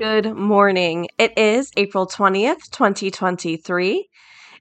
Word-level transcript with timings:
Good 0.00 0.34
morning. 0.34 1.08
It 1.18 1.36
is 1.36 1.70
April 1.76 2.06
20th, 2.06 2.70
2023. 2.70 4.08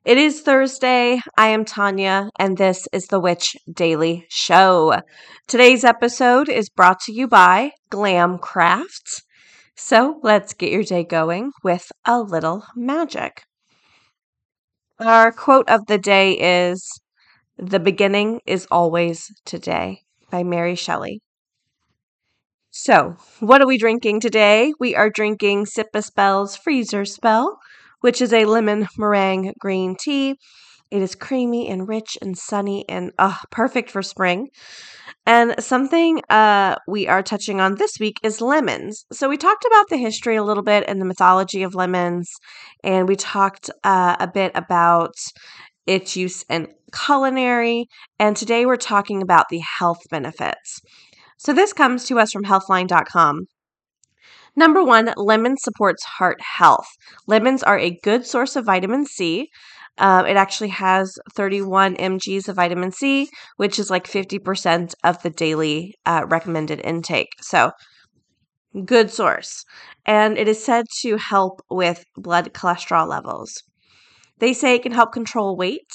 It 0.04 0.18
is 0.18 0.42
Thursday. 0.42 1.22
I 1.38 1.48
am 1.48 1.64
Tonya, 1.64 2.30
and 2.38 2.58
this 2.58 2.90
is 2.92 3.06
the 3.06 3.22
Witch 3.22 3.56
Daily 3.72 4.26
Show. 4.28 5.02
Today's 5.48 5.86
episode 5.86 6.50
is 6.50 6.68
brought 6.68 7.00
to 7.04 7.14
you 7.14 7.26
by 7.26 7.72
Glam 7.90 8.38
Crafts. 8.38 9.24
So 9.78 10.20
let's 10.24 10.54
get 10.54 10.74
your 10.74 10.84
day 10.84 11.06
going 11.06 11.54
with 11.64 11.90
a 12.04 12.20
little 12.20 12.66
magic. 12.76 13.44
Our 15.00 15.32
quote 15.32 15.70
of 15.70 15.86
the 15.86 15.98
day 15.98 16.34
is 16.34 17.00
The 17.58 17.80
beginning 17.80 18.42
is 18.46 18.68
always 18.70 19.31
today 19.46 20.02
by 20.30 20.44
Mary 20.44 20.76
Shelley. 20.76 21.22
So, 22.72 23.16
what 23.39 23.62
are 23.62 23.67
we 23.67 23.80
drinking 23.80 24.20
today? 24.20 24.73
We 24.80 24.95
are 24.95 25.09
drinking 25.09 25.66
Sip 25.66 25.88
a 25.95 26.03
Spell's 26.03 26.56
Freezer 26.56 27.03
Spell, 27.03 27.58
which 28.02 28.22
is 28.22 28.31
a 28.31 28.45
lemon 28.45 28.88
meringue 28.95 29.53
green 29.59 29.95
tea. 30.00 30.36
It 30.92 31.02
is 31.02 31.16
creamy 31.16 31.67
and 31.67 31.88
rich 31.88 32.17
and 32.22 32.38
sunny 32.38 32.86
and 32.88 33.12
uh, 33.17 33.36
perfect 33.50 33.90
for 33.90 34.03
spring. 34.03 34.50
And 35.25 35.56
something 35.64 36.22
uh, 36.30 36.75
we 36.88 37.08
are 37.08 37.23
touching 37.23 37.59
on 37.59 37.75
this 37.75 37.94
week 38.00 38.17
is 38.23 38.42
lemons. 38.42 39.06
So, 39.12 39.30
we 39.30 39.38
talked 39.38 39.66
about 39.66 39.90
the 39.90 39.97
history 39.97 40.36
a 40.36 40.44
little 40.44 40.64
bit 40.64 40.84
and 40.88 41.02
the 41.02 41.06
mythology 41.06 41.64
of 41.64 41.73
lemons, 41.73 42.31
and 42.84 43.08
we 43.08 43.16
talked 43.16 43.72
uh, 43.84 44.16
a 44.20 44.28
bit 44.28 44.52
about 44.53 45.16
its 45.88 46.16
use 46.16 46.44
in 46.50 46.67
culinary. 46.94 47.88
And 48.20 48.38
today 48.38 48.66
we're 48.66 48.78
talking 48.78 49.23
about 49.23 49.45
the 49.50 49.62
health 49.80 50.02
benefits. 50.12 50.81
So 51.40 51.54
this 51.54 51.72
comes 51.72 52.04
to 52.06 52.20
us 52.20 52.34
from 52.34 52.44
healthline.com. 52.44 53.45
Number 54.58 54.84
one, 54.84 55.14
lemon 55.16 55.56
supports 55.58 56.04
heart 56.04 56.42
health. 56.42 56.88
Lemons 57.28 57.64
are 57.64 57.80
a 57.80 57.98
good 58.04 58.26
source 58.26 58.58
of 58.58 58.66
vitamin 58.66 59.06
C. 59.06 59.48
Um, 60.00 60.26
it 60.26 60.36
actually 60.36 60.70
has 60.70 61.18
31 61.36 61.96
mg's 61.96 62.50
of 62.50 62.58
vitamin 62.58 62.92
C, 62.92 63.30
which 63.56 63.80
is 63.80 63.90
like 63.90 64.06
50% 64.06 64.94
of 65.06 65.22
the 65.23 65.30
daily 65.30 65.96
uh, 66.06 66.26
recommended 66.28 66.81
intake. 66.84 67.30
So, 67.42 67.72
good 68.84 69.09
source. 69.09 69.64
And 70.06 70.38
it 70.38 70.50
is 70.50 70.62
said 70.62 70.88
to 71.02 71.16
help 71.16 71.62
with 71.70 72.03
blood 72.18 72.53
cholesterol 72.53 73.08
levels. 73.08 73.64
They 74.40 74.52
say 74.52 74.76
it 74.76 74.84
can 74.84 74.92
help 74.92 75.14
control 75.14 75.56
weight. 75.56 75.90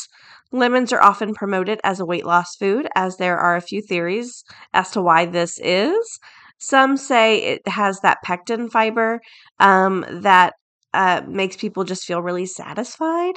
Lemons 0.55 0.93
are 0.93 1.03
often 1.03 1.35
promoted 1.35 1.81
as 1.83 1.99
a 1.99 2.07
weight 2.07 2.25
loss 2.25 2.55
food, 2.55 2.87
as 2.95 3.17
there 3.17 3.37
are 3.39 3.57
a 3.57 3.61
few 3.61 3.83
theories 3.83 4.45
as 4.73 4.93
to 4.93 5.03
why 5.03 5.27
this 5.27 5.59
is. 5.59 6.21
Some 6.59 6.97
say 6.97 7.43
it 7.43 7.67
has 7.67 7.99
that 8.01 8.23
pectin 8.23 8.71
fiber 8.71 9.21
um, 9.59 10.07
that 10.09 10.55
uh, 10.93 11.23
makes 11.27 11.57
people 11.57 11.83
just 11.83 12.05
feel 12.05 12.23
really 12.23 12.47
satisfied. 12.47 13.35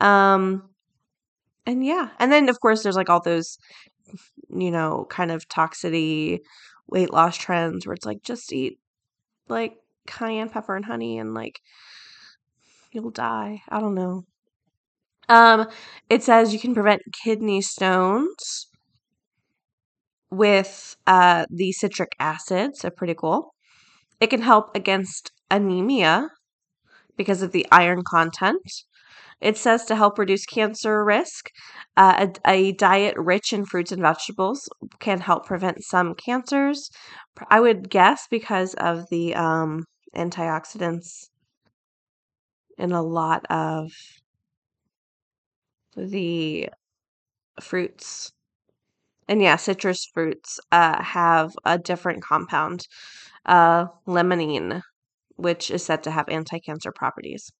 Um, 0.00 0.68
and 1.64 1.86
yeah, 1.86 2.08
and 2.18 2.32
then 2.32 2.48
of 2.48 2.58
course 2.58 2.82
there's 2.82 2.96
like 2.96 3.10
all 3.10 3.22
those, 3.22 3.58
you 4.48 4.72
know, 4.72 5.06
kind 5.08 5.30
of 5.30 5.46
toxicity 5.48 6.40
weight 6.88 7.12
loss 7.12 7.36
trends 7.36 7.86
where 7.86 7.94
it's 7.94 8.06
like 8.06 8.22
just 8.22 8.52
eat 8.52 8.78
like 9.48 9.76
cayenne 10.08 10.48
pepper 10.48 10.74
and 10.74 10.84
honey 10.84 11.18
and 11.18 11.32
like 11.32 11.60
you'll 12.90 13.10
die. 13.10 13.62
I 13.68 13.78
don't 13.78 13.94
know. 13.94 14.24
Um, 15.28 15.68
it 16.08 16.22
says 16.22 16.52
you 16.52 16.58
can 16.58 16.74
prevent 16.74 17.02
kidney 17.24 17.60
stones 17.60 18.68
with 20.30 20.96
uh, 21.06 21.46
the 21.50 21.72
citric 21.72 22.12
acid, 22.18 22.76
so 22.76 22.90
pretty 22.90 23.14
cool. 23.14 23.54
It 24.20 24.28
can 24.28 24.42
help 24.42 24.74
against 24.74 25.32
anemia 25.50 26.28
because 27.16 27.42
of 27.42 27.52
the 27.52 27.66
iron 27.70 28.02
content. 28.02 28.84
It 29.40 29.58
says 29.58 29.84
to 29.86 29.96
help 29.96 30.18
reduce 30.18 30.46
cancer 30.46 31.04
risk. 31.04 31.50
Uh, 31.96 32.28
a, 32.46 32.50
a, 32.50 32.72
diet 32.72 33.14
rich 33.18 33.52
in 33.52 33.66
fruits 33.66 33.92
and 33.92 34.00
vegetables 34.00 34.68
can 34.98 35.20
help 35.20 35.46
prevent 35.46 35.84
some 35.84 36.14
cancers. 36.14 36.90
I 37.50 37.60
would 37.60 37.90
guess 37.90 38.26
because 38.30 38.74
of 38.74 39.04
the 39.10 39.34
um, 39.34 39.84
antioxidants 40.14 41.28
in 42.78 42.92
a 42.92 43.02
lot 43.02 43.44
of 43.50 43.90
the 45.96 46.70
fruits. 47.60 48.32
And 49.28 49.42
yeah, 49.42 49.56
citrus 49.56 50.06
fruits 50.14 50.60
uh, 50.72 51.02
have 51.02 51.52
a 51.64 51.78
different 51.78 52.22
compound, 52.24 52.86
uh, 53.46 53.86
limonene, 54.06 54.82
which 55.36 55.70
is 55.70 55.84
said 55.84 56.02
to 56.04 56.12
have 56.12 56.28
anti 56.30 56.60
cancer 56.60 56.92
properties. 56.92 57.52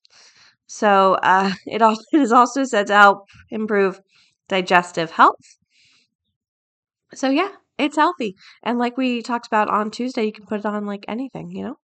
So 0.67 1.15
uh, 1.23 1.53
it, 1.67 1.83
also, 1.83 2.03
it 2.13 2.21
is 2.23 2.33
also 2.33 2.65
said 2.65 2.89
to 2.89 2.95
help 2.97 3.29
improve 3.51 4.01
digestive 4.49 5.13
health. 5.13 5.59
So 7.15 7.31
yeah, 7.31 7.51
it's 7.79 7.97
healthy. 7.97 8.37
And 8.63 8.79
like 8.79 8.97
we 8.97 9.21
talked 9.21 9.47
about 9.49 9.69
on 9.69 9.91
Tuesday, 9.91 10.25
you 10.27 10.33
can 10.33 10.47
put 10.47 10.61
it 10.61 10.67
on 10.67 10.87
like 10.87 11.05
anything, 11.09 11.51
you 11.51 11.65
know? 11.65 11.79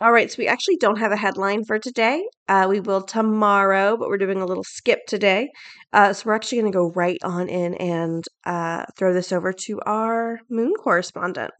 All 0.00 0.10
right, 0.10 0.28
so 0.28 0.36
we 0.38 0.48
actually 0.48 0.76
don't 0.76 0.98
have 0.98 1.12
a 1.12 1.16
headline 1.16 1.64
for 1.64 1.78
today. 1.78 2.26
Uh, 2.48 2.66
we 2.68 2.80
will 2.80 3.00
tomorrow, 3.00 3.96
but 3.96 4.08
we're 4.08 4.18
doing 4.18 4.40
a 4.40 4.46
little 4.46 4.64
skip 4.64 4.98
today. 5.06 5.50
Uh, 5.92 6.12
so 6.12 6.24
we're 6.26 6.34
actually 6.34 6.60
going 6.60 6.72
to 6.72 6.76
go 6.76 6.90
right 6.96 7.18
on 7.22 7.48
in 7.48 7.74
and 7.74 8.24
uh, 8.44 8.84
throw 8.98 9.14
this 9.14 9.30
over 9.30 9.52
to 9.52 9.80
our 9.86 10.40
moon 10.50 10.74
correspondent. 10.74 11.52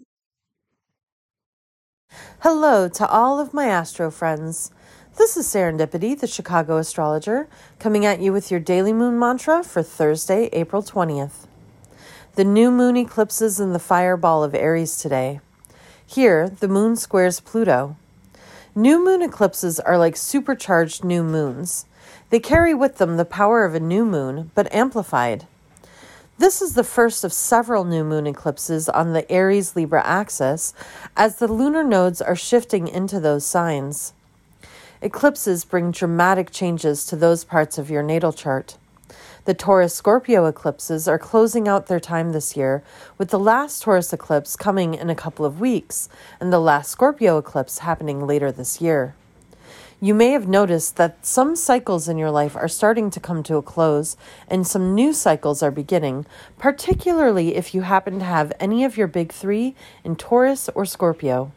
Hello 2.41 2.89
to 2.89 3.07
all 3.07 3.39
of 3.39 3.55
my 3.55 3.67
astro 3.67 4.11
friends. 4.11 4.73
This 5.17 5.37
is 5.37 5.47
Serendipity, 5.47 6.19
the 6.19 6.27
Chicago 6.27 6.79
astrologer, 6.79 7.49
coming 7.79 8.05
at 8.05 8.21
you 8.21 8.33
with 8.33 8.51
your 8.51 8.59
daily 8.59 8.93
moon 8.93 9.17
mantra 9.17 9.63
for 9.63 9.81
Thursday, 9.81 10.49
April 10.53 10.83
20th. 10.83 11.47
The 12.35 12.45
new 12.45 12.73
moon 12.73 12.97
eclipses 12.97 13.61
in 13.61 13.73
the 13.73 13.79
fireball 13.79 14.43
of 14.43 14.57
Aries 14.57 14.97
today. 14.97 15.39
Here, 16.05 16.49
the 16.49 16.67
moon 16.67 16.97
squares 16.97 17.39
Pluto. 17.39 17.97
New 18.77 19.05
moon 19.05 19.23
eclipses 19.23 19.79
are 19.79 19.97
like 19.97 20.17
supercharged 20.17 21.05
new 21.05 21.23
moons. 21.23 21.87
They 22.31 22.41
carry 22.41 22.75
with 22.75 22.99
them 22.99 23.17
the 23.17 23.25
power 23.25 23.65
of 23.65 23.73
a 23.77 23.79
new 23.79 24.05
moon, 24.05 24.51
but 24.57 24.73
amplified. 24.75 25.47
This 26.39 26.61
is 26.61 26.75
the 26.75 26.83
first 26.83 27.23
of 27.23 27.33
several 27.33 27.85
new 27.85 28.03
moon 28.03 28.27
eclipses 28.27 28.89
on 28.89 29.13
the 29.13 29.31
Aries 29.31 29.77
Libra 29.77 30.05
axis 30.05 30.75
as 31.17 31.37
the 31.37 31.47
lunar 31.47 31.85
nodes 31.85 32.21
are 32.21 32.35
shifting 32.35 32.89
into 32.89 33.21
those 33.21 33.47
signs. 33.47 34.13
Eclipses 35.01 35.65
bring 35.65 35.93
dramatic 35.93 36.51
changes 36.51 37.07
to 37.07 37.15
those 37.15 37.45
parts 37.45 37.79
of 37.79 37.91
your 37.91 38.03
natal 38.03 38.33
chart. 38.33 38.77
The 39.47 39.53
Taurus 39.53 39.93
Scorpio 39.93 40.47
eclipses 40.47 41.07
are 41.07 41.19
closing 41.19 41.69
out 41.69 41.87
their 41.87 42.01
time 42.01 42.33
this 42.33 42.57
year, 42.57 42.83
with 43.19 43.29
the 43.29 43.39
last 43.39 43.83
Taurus 43.83 44.11
eclipse 44.11 44.57
coming 44.57 44.95
in 44.95 45.11
a 45.11 45.15
couple 45.15 45.45
of 45.45 45.61
weeks 45.61 46.09
and 46.41 46.51
the 46.51 46.59
last 46.59 46.91
Scorpio 46.91 47.37
eclipse 47.37 47.81
happening 47.81 48.27
later 48.27 48.51
this 48.51 48.81
year. 48.81 49.15
You 50.01 50.15
may 50.15 50.31
have 50.31 50.49
noticed 50.49 50.97
that 50.97 51.27
some 51.27 51.57
cycles 51.57 52.09
in 52.09 52.17
your 52.17 52.31
life 52.31 52.57
are 52.57 52.69
starting 52.69 53.11
to 53.11 53.21
come 53.21 53.43
to 53.43 53.57
a 53.57 53.63
close 53.63 54.17
and 54.49 54.67
some 54.67 54.95
new 54.95 55.13
cycles 55.13 55.63
are 55.63 55.71
beginning, 55.71 56.25
particularly 56.57 57.55
if 57.55 57.75
you 57.75 57.83
happen 57.83 58.21
to 58.21 58.25
have 58.25 58.51
any 58.59 58.83
of 58.83 58.97
your 58.97 59.09
big 59.09 59.31
three 59.31 59.75
in 60.05 60.17
Taurus 60.17 60.71
or 60.75 60.87
Scorpio. 60.87 61.53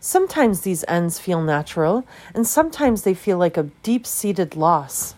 Sometimes 0.00 0.62
these 0.62 0.86
ends 0.88 1.18
feel 1.18 1.42
natural, 1.42 2.06
and 2.34 2.46
sometimes 2.46 3.02
they 3.02 3.12
feel 3.12 3.36
like 3.36 3.58
a 3.58 3.70
deep 3.82 4.06
seated 4.06 4.56
loss. 4.56 5.14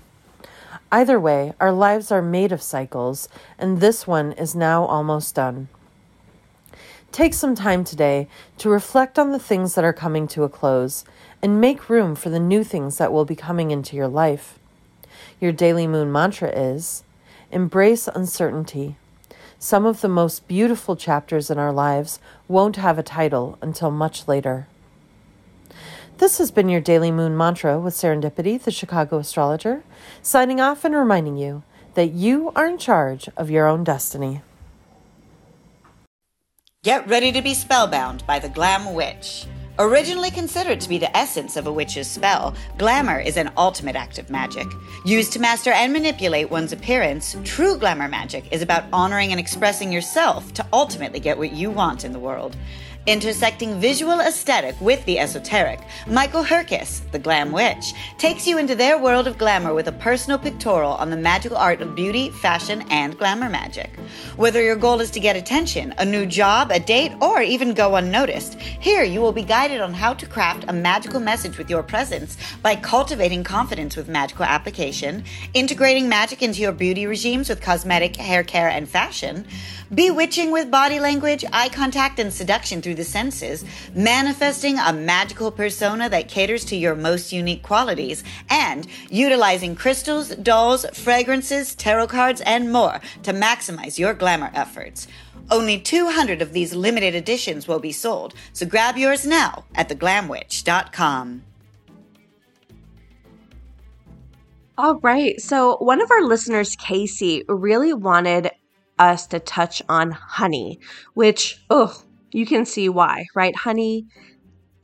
Either 0.94 1.18
way, 1.18 1.52
our 1.58 1.72
lives 1.72 2.12
are 2.12 2.22
made 2.22 2.52
of 2.52 2.62
cycles, 2.62 3.28
and 3.58 3.80
this 3.80 4.06
one 4.06 4.30
is 4.34 4.54
now 4.54 4.84
almost 4.84 5.34
done. 5.34 5.66
Take 7.10 7.34
some 7.34 7.56
time 7.56 7.82
today 7.82 8.28
to 8.58 8.70
reflect 8.70 9.18
on 9.18 9.32
the 9.32 9.40
things 9.40 9.74
that 9.74 9.82
are 9.82 9.92
coming 9.92 10.28
to 10.28 10.44
a 10.44 10.48
close 10.48 11.04
and 11.42 11.60
make 11.60 11.90
room 11.90 12.14
for 12.14 12.30
the 12.30 12.38
new 12.38 12.62
things 12.62 12.96
that 12.98 13.12
will 13.12 13.24
be 13.24 13.34
coming 13.34 13.72
into 13.72 13.96
your 13.96 14.06
life. 14.06 14.56
Your 15.40 15.50
daily 15.50 15.88
moon 15.88 16.12
mantra 16.12 16.50
is 16.50 17.02
embrace 17.50 18.06
uncertainty. 18.06 18.94
Some 19.58 19.86
of 19.86 20.00
the 20.00 20.08
most 20.08 20.46
beautiful 20.46 20.94
chapters 20.94 21.50
in 21.50 21.58
our 21.58 21.72
lives 21.72 22.20
won't 22.46 22.76
have 22.76 23.00
a 23.00 23.02
title 23.02 23.58
until 23.60 23.90
much 23.90 24.28
later. 24.28 24.68
This 26.18 26.38
has 26.38 26.52
been 26.52 26.68
your 26.68 26.80
Daily 26.80 27.10
Moon 27.10 27.36
Mantra 27.36 27.80
with 27.80 27.92
Serendipity, 27.92 28.62
the 28.62 28.70
Chicago 28.70 29.18
astrologer, 29.18 29.82
signing 30.22 30.60
off 30.60 30.84
and 30.84 30.94
reminding 30.94 31.36
you 31.36 31.64
that 31.94 32.12
you 32.12 32.52
are 32.54 32.68
in 32.68 32.78
charge 32.78 33.28
of 33.36 33.50
your 33.50 33.66
own 33.66 33.82
destiny. 33.82 34.40
Get 36.84 37.08
ready 37.08 37.32
to 37.32 37.42
be 37.42 37.52
spellbound 37.52 38.24
by 38.28 38.38
the 38.38 38.48
Glam 38.48 38.94
Witch. 38.94 39.46
Originally 39.76 40.30
considered 40.30 40.80
to 40.80 40.88
be 40.88 40.98
the 40.98 41.14
essence 41.16 41.56
of 41.56 41.66
a 41.66 41.72
witch's 41.72 42.08
spell, 42.08 42.54
glamour 42.78 43.18
is 43.18 43.36
an 43.36 43.50
ultimate 43.56 43.96
act 43.96 44.18
of 44.18 44.30
magic. 44.30 44.68
Used 45.04 45.32
to 45.32 45.40
master 45.40 45.72
and 45.72 45.92
manipulate 45.92 46.48
one's 46.48 46.72
appearance, 46.72 47.34
true 47.42 47.76
glamour 47.76 48.06
magic 48.06 48.52
is 48.52 48.62
about 48.62 48.84
honoring 48.92 49.32
and 49.32 49.40
expressing 49.40 49.90
yourself 49.90 50.54
to 50.54 50.66
ultimately 50.72 51.18
get 51.18 51.38
what 51.38 51.50
you 51.50 51.72
want 51.72 52.04
in 52.04 52.12
the 52.12 52.20
world. 52.20 52.56
Intersecting 53.06 53.78
visual 53.80 54.20
aesthetic 54.20 54.80
with 54.80 55.04
the 55.04 55.18
esoteric, 55.18 55.80
Michael 56.06 56.42
Herkes, 56.42 57.02
the 57.12 57.18
Glam 57.18 57.52
Witch, 57.52 57.92
takes 58.16 58.46
you 58.46 58.56
into 58.56 58.74
their 58.74 58.96
world 58.96 59.26
of 59.26 59.36
glamour 59.36 59.74
with 59.74 59.88
a 59.88 59.92
personal 59.92 60.38
pictorial 60.38 60.92
on 60.92 61.10
the 61.10 61.16
magical 61.16 61.58
art 61.58 61.82
of 61.82 61.94
beauty, 61.94 62.30
fashion, 62.30 62.82
and 62.88 63.18
glamour 63.18 63.50
magic. 63.50 63.90
Whether 64.36 64.62
your 64.62 64.76
goal 64.76 65.02
is 65.02 65.10
to 65.10 65.20
get 65.20 65.36
attention, 65.36 65.92
a 65.98 66.04
new 66.06 66.24
job, 66.24 66.70
a 66.70 66.80
date, 66.80 67.12
or 67.20 67.42
even 67.42 67.74
go 67.74 67.96
unnoticed, 67.96 68.54
here 68.58 69.04
you 69.04 69.20
will 69.20 69.32
be 69.32 69.42
guided 69.42 69.82
on 69.82 69.92
how 69.92 70.14
to 70.14 70.26
craft 70.26 70.64
a 70.68 70.72
magical 70.72 71.20
message 71.20 71.58
with 71.58 71.68
your 71.68 71.82
presence 71.82 72.38
by 72.62 72.74
cultivating 72.74 73.44
confidence 73.44 73.96
with 73.96 74.08
magical 74.08 74.46
application, 74.46 75.24
integrating 75.52 76.08
magic 76.08 76.40
into 76.40 76.62
your 76.62 76.72
beauty 76.72 77.06
regimes 77.06 77.50
with 77.50 77.60
cosmetic, 77.60 78.16
hair 78.16 78.42
care, 78.42 78.70
and 78.70 78.88
fashion, 78.88 79.46
bewitching 79.94 80.50
with 80.50 80.70
body 80.70 80.98
language, 80.98 81.44
eye 81.52 81.68
contact, 81.68 82.18
and 82.18 82.32
seduction 82.32 82.80
through 82.94 83.04
the 83.04 83.10
senses, 83.10 83.64
manifesting 83.94 84.78
a 84.78 84.92
magical 84.92 85.50
persona 85.50 86.08
that 86.08 86.28
caters 86.28 86.64
to 86.66 86.76
your 86.76 86.94
most 86.94 87.32
unique 87.32 87.62
qualities, 87.62 88.22
and 88.48 88.86
utilizing 89.10 89.74
crystals, 89.74 90.28
dolls, 90.36 90.86
fragrances, 90.92 91.74
tarot 91.74 92.06
cards, 92.06 92.40
and 92.42 92.72
more 92.72 93.00
to 93.22 93.32
maximize 93.32 93.98
your 93.98 94.14
glamour 94.14 94.50
efforts. 94.54 95.08
Only 95.50 95.78
200 95.78 96.40
of 96.40 96.52
these 96.52 96.74
limited 96.74 97.14
editions 97.14 97.68
will 97.68 97.80
be 97.80 97.92
sold, 97.92 98.34
so 98.52 98.64
grab 98.64 98.96
yours 98.96 99.26
now 99.26 99.64
at 99.74 99.88
theglamwitch.com. 99.88 101.42
All 104.76 104.98
right. 105.00 105.40
So, 105.40 105.76
one 105.76 106.00
of 106.00 106.10
our 106.10 106.22
listeners, 106.22 106.74
Casey, 106.74 107.44
really 107.46 107.92
wanted 107.92 108.50
us 108.98 109.28
to 109.28 109.38
touch 109.38 109.82
on 109.88 110.10
honey, 110.10 110.80
which, 111.14 111.64
oh, 111.70 112.02
you 112.34 112.46
can 112.46 112.66
see 112.66 112.88
why, 112.90 113.26
right? 113.36 113.56
Honey 113.56 114.06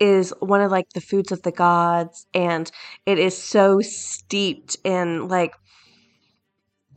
is 0.01 0.35
one 0.41 0.63
of 0.63 0.71
like 0.71 0.89
the 0.95 1.01
foods 1.01 1.33
of 1.33 1.43
the 1.43 1.53
gods, 1.53 2.27
and 2.35 2.71
it 3.07 3.19
is 3.19 3.37
so 3.37 3.81
steeped 3.83 4.77
in 4.85 5.29
like 5.29 5.53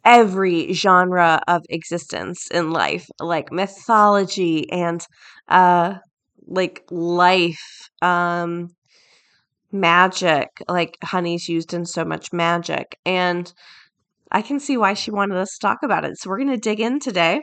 every 0.05 0.73
genre 0.73 1.41
of 1.47 1.63
existence 1.69 2.47
in 2.51 2.71
life, 2.71 3.07
like 3.19 3.51
mythology 3.51 4.69
and 4.71 5.05
uh 5.47 5.95
like 6.47 6.83
life, 6.91 7.89
um 8.01 8.69
magic, 9.71 10.50
like 10.67 10.97
honey's 11.03 11.50
used 11.50 11.73
in 11.73 11.85
so 11.85 12.05
much 12.05 12.31
magic. 12.31 12.97
And 13.05 13.51
I 14.31 14.41
can 14.44 14.59
see 14.59 14.77
why 14.77 14.94
she 14.95 15.11
wanted 15.11 15.38
us 15.38 15.53
to 15.53 15.67
talk 15.67 15.79
about 15.83 16.05
it. 16.05 16.19
So 16.19 16.29
we're 16.29 16.38
going 16.39 16.50
to 16.50 16.57
dig 16.57 16.79
in 16.81 17.00
today. 17.00 17.41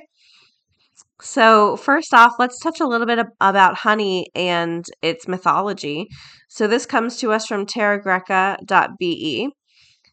So, 1.23 1.77
first 1.77 2.15
off, 2.15 2.35
let's 2.39 2.59
touch 2.59 2.81
a 2.81 2.87
little 2.87 3.07
bit 3.07 3.19
about 3.41 3.79
honey 3.79 4.29
and 4.35 4.85
its 5.03 5.29
mythology. 5.29 6.07
So, 6.49 6.67
this 6.67 6.87
comes 6.87 7.19
to 7.19 7.33
us 7.33 7.47
from 7.47 7.67
terragreca.be. 7.67 9.51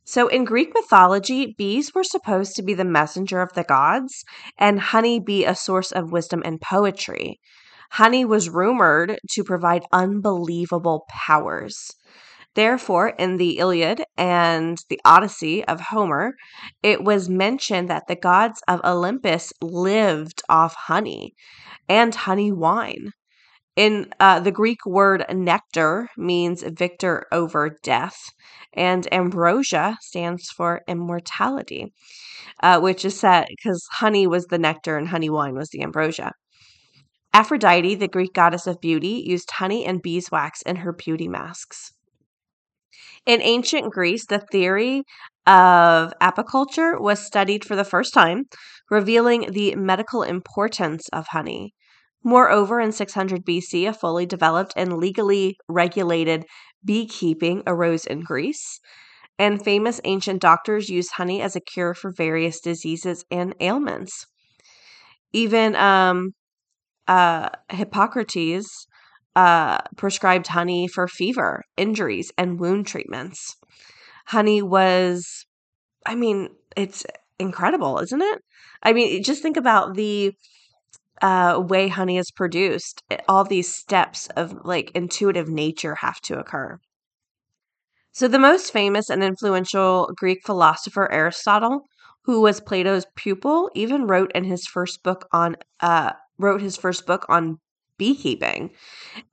So, 0.03 0.27
in 0.27 0.45
Greek 0.45 0.73
mythology, 0.73 1.55
bees 1.57 1.93
were 1.93 2.03
supposed 2.03 2.55
to 2.55 2.63
be 2.63 2.73
the 2.73 2.85
messenger 2.85 3.41
of 3.41 3.53
the 3.53 3.63
gods, 3.63 4.23
and 4.57 4.79
honey 4.79 5.19
be 5.19 5.45
a 5.45 5.55
source 5.55 5.91
of 5.91 6.11
wisdom 6.11 6.41
and 6.45 6.61
poetry. 6.61 7.39
Honey 7.91 8.25
was 8.25 8.49
rumored 8.49 9.17
to 9.31 9.43
provide 9.43 9.83
unbelievable 9.91 11.05
powers. 11.09 11.91
Therefore, 12.57 13.09
in 13.09 13.37
the 13.37 13.59
Iliad 13.59 14.03
and 14.17 14.79
the 14.89 14.99
Odyssey 15.05 15.63
of 15.65 15.79
Homer, 15.79 16.33
it 16.81 17.03
was 17.03 17.29
mentioned 17.29 17.87
that 17.87 18.07
the 18.07 18.15
gods 18.15 18.63
of 18.67 18.81
Olympus 18.83 19.53
lived 19.61 20.41
off 20.49 20.73
honey 20.73 21.35
and 21.87 22.15
honey 22.15 22.51
wine. 22.51 23.11
In 23.75 24.11
uh, 24.19 24.39
the 24.39 24.51
Greek 24.51 24.83
word 24.87 25.23
nectar 25.31 26.09
means 26.17 26.63
victor 26.63 27.27
over 27.31 27.77
death, 27.83 28.17
and 28.73 29.07
ambrosia 29.13 29.95
stands 30.01 30.49
for 30.49 30.81
immortality, 30.87 31.93
uh, 32.63 32.79
which 32.79 33.05
is 33.05 33.19
said 33.19 33.45
because 33.49 33.85
honey 33.91 34.25
was 34.25 34.47
the 34.47 34.57
nectar 34.57 34.97
and 34.97 35.09
honey 35.09 35.29
wine 35.29 35.53
was 35.53 35.69
the 35.69 35.83
ambrosia. 35.83 36.31
Aphrodite, 37.35 37.93
the 37.93 38.07
Greek 38.07 38.33
goddess 38.33 38.65
of 38.65 38.81
beauty, 38.81 39.23
used 39.27 39.51
honey 39.51 39.85
and 39.85 40.01
beeswax 40.01 40.63
in 40.63 40.77
her 40.77 40.91
beauty 40.91 41.27
masks. 41.27 41.93
In 43.27 43.41
ancient 43.41 43.91
Greece, 43.91 44.25
the 44.25 44.39
theory 44.39 45.03
of 45.45 46.13
apiculture 46.21 46.99
was 46.99 47.19
studied 47.19 47.65
for 47.65 47.75
the 47.75 47.83
first 47.83 48.13
time, 48.13 48.45
revealing 48.89 49.51
the 49.51 49.75
medical 49.75 50.23
importance 50.23 51.09
of 51.09 51.27
honey. 51.27 51.73
Moreover, 52.23 52.79
in 52.79 52.93
600 52.93 53.45
BC, 53.45 53.85
a 53.85 53.91
fully 53.91 54.25
developed 54.25 54.71
and 54.77 54.97
legally 54.97 55.57
regulated 55.67 56.45
beekeeping 56.85 57.63
arose 57.67 58.05
in 58.05 58.21
Greece, 58.21 58.79
and 59.37 59.61
famous 59.61 59.99
ancient 60.05 60.41
doctors 60.41 60.87
used 60.89 61.11
honey 61.15 61.41
as 61.41 61.53
a 61.53 61.61
cure 61.61 61.93
for 61.93 62.13
various 62.15 62.61
diseases 62.61 63.25
and 63.29 63.53
ailments. 63.59 64.25
Even 65.33 65.75
um, 65.75 66.31
uh, 67.09 67.49
Hippocrates 67.69 68.87
uh, 69.37 69.77
prescribed 69.97 70.47
honey 70.47 70.87
for 70.87 71.07
fever, 71.07 71.63
injuries, 71.77 72.31
and 72.39 72.59
wound 72.59 72.87
treatments. 72.87 73.55
Honey 74.25 74.63
was, 74.63 75.45
I 76.07 76.15
mean, 76.15 76.49
it's 76.75 77.05
incredible, 77.37 77.99
isn't 77.99 78.21
it? 78.21 78.39
I 78.81 78.93
mean, 78.93 79.21
just 79.21 79.43
think 79.43 79.55
about 79.55 79.93
the 79.93 80.33
uh, 81.21 81.61
way 81.63 81.87
honey 81.87 82.17
is 82.17 82.31
produced. 82.31 83.03
All 83.29 83.43
these 83.43 83.71
steps 83.73 84.25
of 84.35 84.55
like 84.65 84.89
intuitive 84.95 85.49
nature 85.49 85.93
have 86.01 86.19
to 86.21 86.39
occur. 86.39 86.79
So, 88.13 88.27
the 88.27 88.39
most 88.39 88.73
famous 88.73 89.07
and 89.07 89.23
influential 89.23 90.09
Greek 90.17 90.39
philosopher, 90.47 91.11
Aristotle, 91.11 91.81
who 92.23 92.41
was 92.41 92.59
Plato's 92.59 93.05
pupil, 93.15 93.69
even 93.75 94.07
wrote 94.07 94.31
in 94.33 94.45
his 94.45 94.65
first 94.65 95.03
book 95.03 95.27
on 95.31 95.57
uh, 95.79 96.13
wrote 96.39 96.61
his 96.61 96.75
first 96.75 97.05
book 97.05 97.27
on 97.29 97.59
beekeeping. 97.97 98.71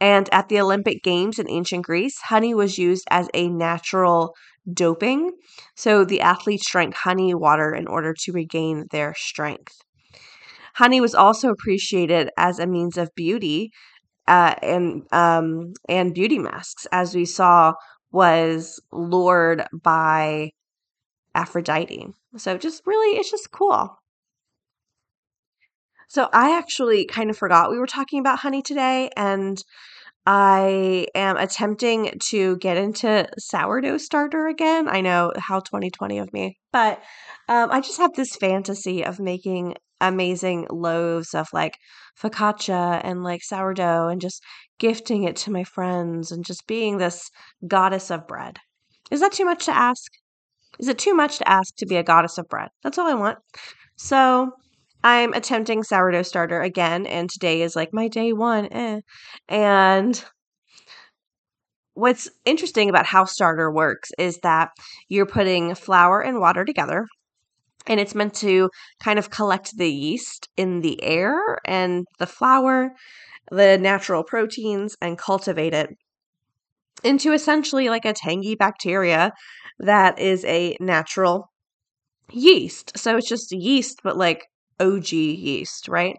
And 0.00 0.28
at 0.33 0.49
the 0.49 0.61
Olympic 0.61 1.02
Games 1.02 1.38
in 1.38 1.50
ancient 1.50 1.85
Greece, 1.85 2.18
honey 2.23 2.54
was 2.54 2.78
used 2.78 3.04
as 3.11 3.28
a 3.35 3.49
natural 3.49 4.35
doping. 4.73 5.33
So 5.76 6.04
the 6.04 6.21
athletes 6.21 6.71
drank 6.71 6.94
honey 6.94 7.35
water 7.35 7.75
in 7.75 7.87
order 7.87 8.14
to 8.21 8.33
regain 8.33 8.87
their 8.90 9.14
strength. 9.16 9.75
Honey 10.75 11.00
was 11.00 11.14
also 11.14 11.50
appreciated 11.50 12.30
as 12.37 12.59
a 12.59 12.66
means 12.66 12.97
of 12.97 13.11
beauty 13.14 13.71
uh, 14.26 14.54
and 14.62 15.02
um, 15.12 15.73
and 15.88 16.14
beauty 16.14 16.38
masks, 16.38 16.87
as 16.92 17.14
we 17.14 17.25
saw 17.25 17.75
was 18.12 18.80
lured 18.92 19.64
by 19.83 20.50
Aphrodite. 21.35 22.09
So 22.37 22.59
just 22.59 22.83
really, 22.87 23.18
it's 23.18 23.30
just 23.30 23.50
cool. 23.52 23.97
So 26.14 26.28
I 26.33 26.56
actually 26.56 27.06
kind 27.06 27.28
of 27.28 27.37
forgot 27.37 27.73
we 27.73 27.78
were 27.78 27.88
talking 27.88 28.21
about 28.21 28.38
honey 28.38 28.62
today, 28.62 29.11
and 29.16 29.61
I 30.25 31.09
am 31.12 31.37
attempting 31.37 32.12
to 32.28 32.56
get 32.59 32.76
into 32.76 33.26
sourdough 33.37 33.99
starter 33.99 34.47
again. 34.47 34.88
I 34.88 35.00
know 35.00 35.33
how 35.37 35.59
2020 35.59 36.18
of 36.18 36.33
me, 36.33 36.56
but 36.73 37.02
um, 37.49 37.73
I 37.73 37.80
just 37.80 37.99
have 37.99 38.12
this 38.14 38.37
fantasy 38.37 39.04
of 39.04 39.18
making 39.18 39.75
amazing 40.00 40.68
loaves 40.71 41.35
of 41.35 41.49
like 41.52 41.78
focaccia 42.23 43.00
and 43.02 43.25
like 43.25 43.42
sourdough 43.42 44.06
and 44.06 44.21
just 44.21 44.40
gifting 44.78 45.25
it 45.25 45.35
to 45.38 45.50
my 45.50 45.64
friends 45.64 46.30
and 46.30 46.44
just 46.44 46.68
being 46.68 46.99
this 46.99 47.28
goddess 47.66 48.12
of 48.12 48.28
bread. 48.28 48.59
Is 49.11 49.18
that 49.18 49.33
too 49.33 49.47
much 49.47 49.64
to 49.64 49.76
ask? 49.76 50.12
Is 50.78 50.87
it 50.87 50.99
too 50.99 51.14
much 51.14 51.38
to 51.38 51.49
ask 51.49 51.75
to 51.78 51.87
be 51.87 51.97
a 51.97 52.04
goddess 52.04 52.38
of 52.38 52.47
bread? 52.49 52.68
That's 52.85 52.99
all 52.99 53.09
I 53.09 53.14
want. 53.14 53.38
So 53.97 54.52
I'm 55.04 55.34
attempting 55.34 55.84
sourdough 55.84 56.23
starter 56.23 56.62
again, 56.62 57.06
and 57.06 57.30
today 57.30 57.62
is 57.62 57.76
like 57.76 57.90
my 57.92 58.08
day 58.08 58.32
one. 58.32 58.66
Eh. 58.73 59.00
And 59.49 60.25
what's 61.92 62.28
interesting 62.46 62.88
about 62.88 63.06
how 63.06 63.26
starter 63.26 63.70
works 63.70 64.11
is 64.18 64.38
that 64.42 64.70
you're 65.08 65.26
putting 65.26 65.75
flour 65.75 66.23
and 66.23 66.40
water 66.40 66.64
together, 66.64 67.06
and 67.87 68.00
it's 68.00 68.14
meant 68.14 68.34
to 68.37 68.70
kind 69.02 69.18
of 69.18 69.30
collect 69.30 69.76
the 69.76 69.90
yeast 69.90 70.49
in 70.56 70.80
the 70.80 71.02
air 71.04 71.58
and 71.66 72.06
the 72.18 72.26
flour, 72.26 72.92
the 73.50 73.78
natural 73.78 74.25
proteins, 74.25 74.96
and 75.02 75.18
cultivate 75.18 75.75
it 75.75 75.90
into 77.04 77.32
essentially 77.32 77.90
like 77.90 78.06
a 78.06 78.14
tangy 78.14 78.54
bacteria 78.54 79.32
that 79.78 80.18
is 80.18 80.44
a 80.46 80.76
natural 80.80 81.50
yeast. 82.32 82.96
So 82.96 83.16
it's 83.16 83.28
just 83.28 83.52
yeast, 83.52 84.00
but 84.02 84.16
like 84.16 84.46
OG 84.81 85.12
yeast, 85.12 85.88
right? 85.88 86.16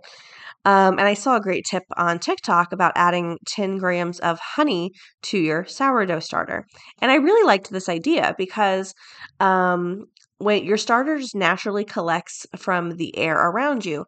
Um, 0.66 0.98
and 0.98 1.08
I 1.08 1.14
saw 1.14 1.36
a 1.36 1.42
great 1.42 1.64
tip 1.70 1.84
on 1.96 2.18
TikTok 2.18 2.72
about 2.72 2.94
adding 2.96 3.38
10 3.48 3.78
grams 3.78 4.20
of 4.20 4.40
honey 4.40 4.92
to 5.24 5.38
your 5.38 5.66
sourdough 5.66 6.22
starter. 6.22 6.66
And 7.02 7.12
I 7.12 7.16
really 7.16 7.46
liked 7.46 7.70
this 7.70 7.88
idea 7.88 8.34
because 8.38 8.96
um, 9.40 10.06
when 10.40 10.66
your 10.66 10.78
starter 10.78 11.18
just 11.18 11.36
naturally 11.36 11.86
collects 11.86 12.46
from 12.58 12.98
the 12.98 13.16
air 13.18 13.36
around 13.36 13.86
you. 13.86 14.06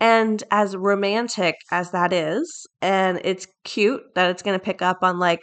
And 0.00 0.42
as 0.50 0.76
romantic 0.76 1.56
as 1.70 1.90
that 1.90 2.12
is, 2.12 2.66
and 2.80 3.20
it's 3.24 3.46
cute 3.64 4.02
that 4.14 4.30
it's 4.30 4.42
going 4.42 4.58
to 4.58 4.64
pick 4.64 4.80
up 4.80 4.98
on 5.02 5.18
like 5.18 5.40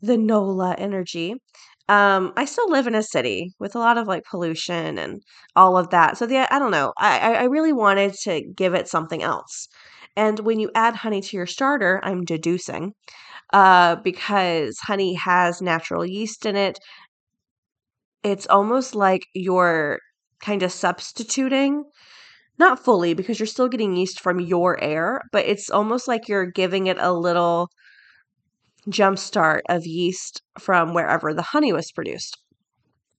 the 0.00 0.16
NOLA 0.16 0.74
energy. 0.78 1.34
Um, 1.90 2.32
I 2.36 2.44
still 2.46 2.70
live 2.70 2.86
in 2.86 2.94
a 2.94 3.02
city 3.02 3.52
with 3.58 3.74
a 3.74 3.78
lot 3.80 3.98
of 3.98 4.06
like 4.08 4.24
pollution 4.30 4.98
and 4.98 5.22
all 5.56 5.76
of 5.76 5.90
that. 5.90 6.16
So 6.18 6.26
the 6.26 6.38
I 6.54 6.58
don't 6.58 6.70
know. 6.70 6.92
I 6.98 7.34
I 7.36 7.44
really 7.44 7.72
wanted 7.72 8.14
to 8.24 8.42
give 8.56 8.74
it 8.74 8.88
something 8.88 9.22
else. 9.22 9.68
And 10.16 10.40
when 10.40 10.60
you 10.60 10.70
add 10.74 10.96
honey 10.96 11.20
to 11.22 11.36
your 11.36 11.46
starter, 11.46 12.00
I'm 12.04 12.24
deducing, 12.24 12.94
uh, 13.52 13.96
because 13.96 14.78
honey 14.80 15.14
has 15.14 15.62
natural 15.62 16.06
yeast 16.06 16.46
in 16.46 16.56
it. 16.56 16.78
It's 18.22 18.46
almost 18.46 18.94
like 18.94 19.26
you're 19.34 19.98
kind 20.40 20.62
of 20.62 20.72
substituting, 20.72 21.84
not 22.58 22.84
fully 22.84 23.14
because 23.14 23.38
you're 23.40 23.46
still 23.46 23.68
getting 23.68 23.96
yeast 23.96 24.20
from 24.20 24.40
your 24.40 24.82
air, 24.82 25.22
but 25.32 25.46
it's 25.46 25.70
almost 25.70 26.08
like 26.08 26.28
you're 26.28 26.46
giving 26.50 26.86
it 26.88 26.98
a 27.00 27.12
little 27.12 27.70
jumpstart 28.88 29.60
of 29.68 29.86
yeast 29.86 30.42
from 30.58 30.94
wherever 30.94 31.34
the 31.34 31.42
honey 31.42 31.72
was 31.72 31.92
produced. 31.92 32.36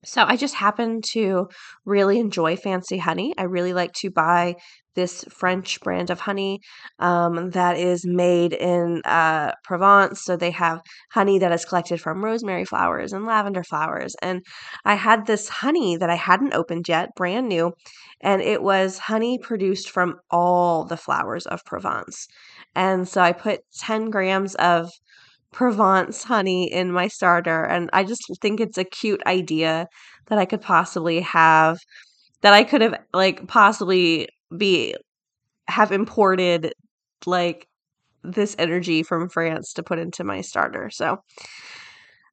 So 0.03 0.23
I 0.23 0.35
just 0.35 0.55
happen 0.55 1.01
to 1.11 1.47
really 1.85 2.19
enjoy 2.19 2.55
fancy 2.55 2.97
honey. 2.97 3.35
I 3.37 3.43
really 3.43 3.73
like 3.73 3.93
to 3.97 4.09
buy 4.09 4.55
this 4.95 5.23
French 5.29 5.79
brand 5.81 6.09
of 6.09 6.19
honey 6.19 6.59
um, 6.99 7.51
that 7.51 7.77
is 7.77 8.05
made 8.05 8.53
in 8.53 9.01
uh, 9.05 9.51
Provence. 9.63 10.23
So 10.23 10.35
they 10.35 10.51
have 10.51 10.81
honey 11.11 11.37
that 11.39 11.51
is 11.51 11.65
collected 11.65 12.01
from 12.01 12.25
rosemary 12.25 12.65
flowers 12.65 13.13
and 13.13 13.25
lavender 13.25 13.63
flowers. 13.63 14.15
And 14.23 14.43
I 14.85 14.95
had 14.95 15.27
this 15.27 15.47
honey 15.47 15.97
that 15.97 16.09
I 16.09 16.15
hadn't 16.15 16.53
opened 16.53 16.89
yet, 16.89 17.09
brand 17.15 17.47
new, 17.47 17.73
and 18.21 18.41
it 18.41 18.63
was 18.63 18.97
honey 18.97 19.37
produced 19.37 19.89
from 19.91 20.15
all 20.31 20.83
the 20.83 20.97
flowers 20.97 21.45
of 21.45 21.63
Provence. 21.63 22.27
And 22.75 23.07
so 23.07 23.21
I 23.21 23.33
put 23.33 23.61
10 23.79 24.09
grams 24.09 24.55
of 24.55 24.89
Provence 25.51 26.23
honey 26.23 26.71
in 26.71 26.91
my 26.91 27.07
starter. 27.07 27.63
And 27.65 27.89
I 27.93 28.03
just 28.03 28.23
think 28.41 28.59
it's 28.59 28.77
a 28.77 28.85
cute 28.85 29.21
idea 29.25 29.87
that 30.27 30.37
I 30.39 30.45
could 30.45 30.61
possibly 30.61 31.19
have, 31.21 31.77
that 32.41 32.53
I 32.53 32.63
could 32.63 32.81
have, 32.81 32.95
like, 33.13 33.47
possibly 33.47 34.29
be, 34.57 34.95
have 35.67 35.91
imported, 35.91 36.73
like, 37.25 37.67
this 38.23 38.55
energy 38.59 39.03
from 39.03 39.29
France 39.29 39.73
to 39.73 39.83
put 39.83 39.99
into 39.99 40.23
my 40.23 40.41
starter. 40.41 40.89
So, 40.91 41.19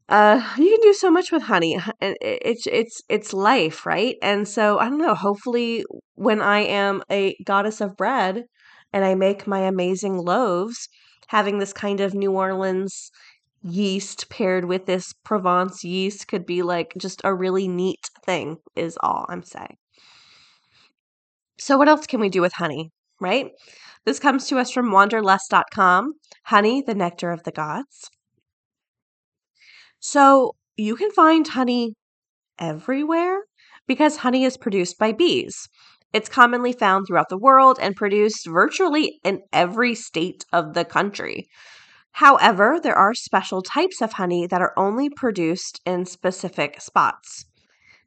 uh, 0.09 0.41
you 0.57 0.71
can 0.71 0.81
do 0.81 0.95
so 0.95 1.11
much 1.11 1.31
with 1.31 1.43
honey. 1.43 1.79
It's 2.01 2.67
it's 2.67 3.03
it's 3.11 3.35
life, 3.35 3.85
right? 3.85 4.17
And 4.23 4.49
so 4.49 4.79
I 4.79 4.89
don't 4.89 4.99
know. 4.99 5.15
Hopefully, 5.15 5.85
when 6.15 6.41
I 6.41 6.61
am 6.61 7.03
a 7.11 7.37
goddess 7.45 7.81
of 7.83 7.97
bread 7.97 8.45
and 8.93 9.05
I 9.05 9.15
make 9.15 9.47
my 9.47 9.61
amazing 9.61 10.17
loaves, 10.17 10.89
having 11.29 11.59
this 11.59 11.73
kind 11.73 12.01
of 12.01 12.15
New 12.15 12.33
Orleans 12.33 13.11
yeast 13.63 14.29
paired 14.29 14.65
with 14.65 14.87
this 14.87 15.13
Provence 15.25 15.85
yeast 15.85 16.29
could 16.29 16.47
be 16.47 16.63
like 16.63 16.95
just 16.99 17.21
a 17.25 17.35
really 17.35 17.69
neat 17.69 18.11
thing, 18.25 18.59
is 18.77 18.99
all 19.03 19.27
I'm 19.29 19.43
saying. 19.43 19.77
So, 21.59 21.77
what 21.77 21.89
else 21.89 22.07
can 22.07 22.21
we 22.21 22.29
do 22.29 22.41
with 22.41 22.53
honey, 22.55 22.91
right? 23.21 23.51
This 24.05 24.19
comes 24.19 24.47
to 24.49 24.59
us 24.59 24.71
from 24.71 24.91
wanderlust.com 24.91 26.15
honey, 26.45 26.83
the 26.87 26.95
nectar 26.95 27.31
of 27.31 27.43
the 27.43 27.53
gods. 27.53 28.11
So, 30.01 30.55
you 30.77 30.97
can 30.97 31.11
find 31.11 31.47
honey 31.47 31.95
everywhere 32.59 33.41
because 33.87 34.19
honey 34.19 34.45
is 34.45 34.57
produced 34.57 34.99
by 34.99 35.13
bees. 35.13 35.69
It's 36.13 36.29
commonly 36.29 36.73
found 36.73 37.07
throughout 37.07 37.29
the 37.29 37.37
world 37.37 37.79
and 37.81 37.95
produced 37.95 38.47
virtually 38.47 39.21
in 39.25 39.43
every 39.53 39.95
state 39.95 40.45
of 40.53 40.73
the 40.73 40.85
country. 40.85 41.49
However, 42.13 42.81
there 42.83 42.97
are 42.97 43.15
special 43.15 43.63
types 43.63 44.01
of 44.01 44.15
honey 44.15 44.47
that 44.47 44.63
are 44.63 44.73
only 44.77 45.11
produced 45.11 45.81
in 45.85 46.07
specific 46.07 46.81
spots. 46.81 47.45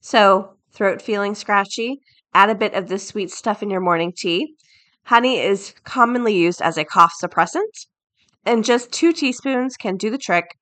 So, 0.01 0.57
throat 0.73 1.01
feeling 1.01 1.35
scratchy, 1.35 2.01
add 2.33 2.49
a 2.49 2.55
bit 2.55 2.73
of 2.73 2.87
this 2.87 3.07
sweet 3.07 3.29
stuff 3.29 3.61
in 3.61 3.69
your 3.69 3.81
morning 3.81 4.11
tea. 4.15 4.55
Honey 5.05 5.39
is 5.39 5.73
commonly 5.83 6.35
used 6.35 6.61
as 6.61 6.77
a 6.77 6.85
cough 6.85 7.13
suppressant, 7.21 7.85
and 8.45 8.65
just 8.65 8.91
two 8.91 9.13
teaspoons 9.13 9.77
can 9.77 9.95
do 9.95 10.09
the 10.09 10.17
trick 10.17 10.57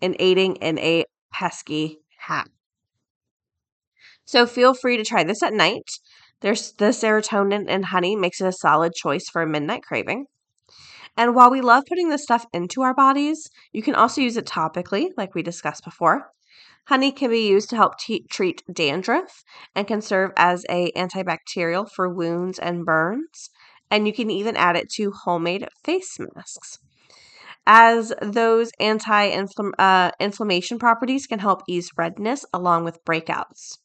in 0.00 0.16
aiding 0.18 0.56
in 0.56 0.78
a 0.78 1.04
pesky 1.32 1.98
hack. 2.16 2.48
So, 4.24 4.46
feel 4.46 4.74
free 4.74 4.96
to 4.96 5.04
try 5.04 5.22
this 5.22 5.42
at 5.42 5.52
night 5.52 5.90
there's 6.40 6.72
the 6.72 6.86
serotonin 6.86 7.68
in 7.68 7.82
honey 7.84 8.16
makes 8.16 8.40
it 8.40 8.46
a 8.46 8.52
solid 8.52 8.94
choice 8.94 9.28
for 9.28 9.42
a 9.42 9.46
midnight 9.46 9.82
craving. 9.82 10.26
And 11.16 11.34
while 11.34 11.50
we 11.50 11.60
love 11.60 11.84
putting 11.88 12.10
this 12.10 12.22
stuff 12.22 12.46
into 12.52 12.82
our 12.82 12.94
bodies, 12.94 13.50
you 13.72 13.82
can 13.82 13.96
also 13.96 14.20
use 14.20 14.36
it 14.36 14.46
topically, 14.46 15.10
like 15.16 15.34
we 15.34 15.42
discussed 15.42 15.84
before. 15.84 16.30
Honey 16.86 17.10
can 17.12 17.30
be 17.30 17.48
used 17.48 17.70
to 17.70 17.76
help 17.76 17.98
t- 17.98 18.26
treat 18.30 18.62
dandruff 18.72 19.42
and 19.74 19.86
can 19.86 20.00
serve 20.00 20.30
as 20.36 20.64
a 20.70 20.92
antibacterial 20.92 21.90
for 21.90 22.08
wounds 22.08 22.58
and 22.58 22.86
burns. 22.86 23.50
And 23.90 24.06
you 24.06 24.12
can 24.12 24.30
even 24.30 24.56
add 24.56 24.76
it 24.76 24.90
to 24.92 25.10
homemade 25.10 25.66
face 25.82 26.18
masks, 26.18 26.78
as 27.66 28.12
those 28.22 28.70
anti-inflammation 28.78 30.76
uh, 30.76 30.78
properties 30.78 31.26
can 31.26 31.38
help 31.40 31.62
ease 31.66 31.90
redness 31.96 32.44
along 32.52 32.84
with 32.84 33.04
breakouts. 33.04 33.78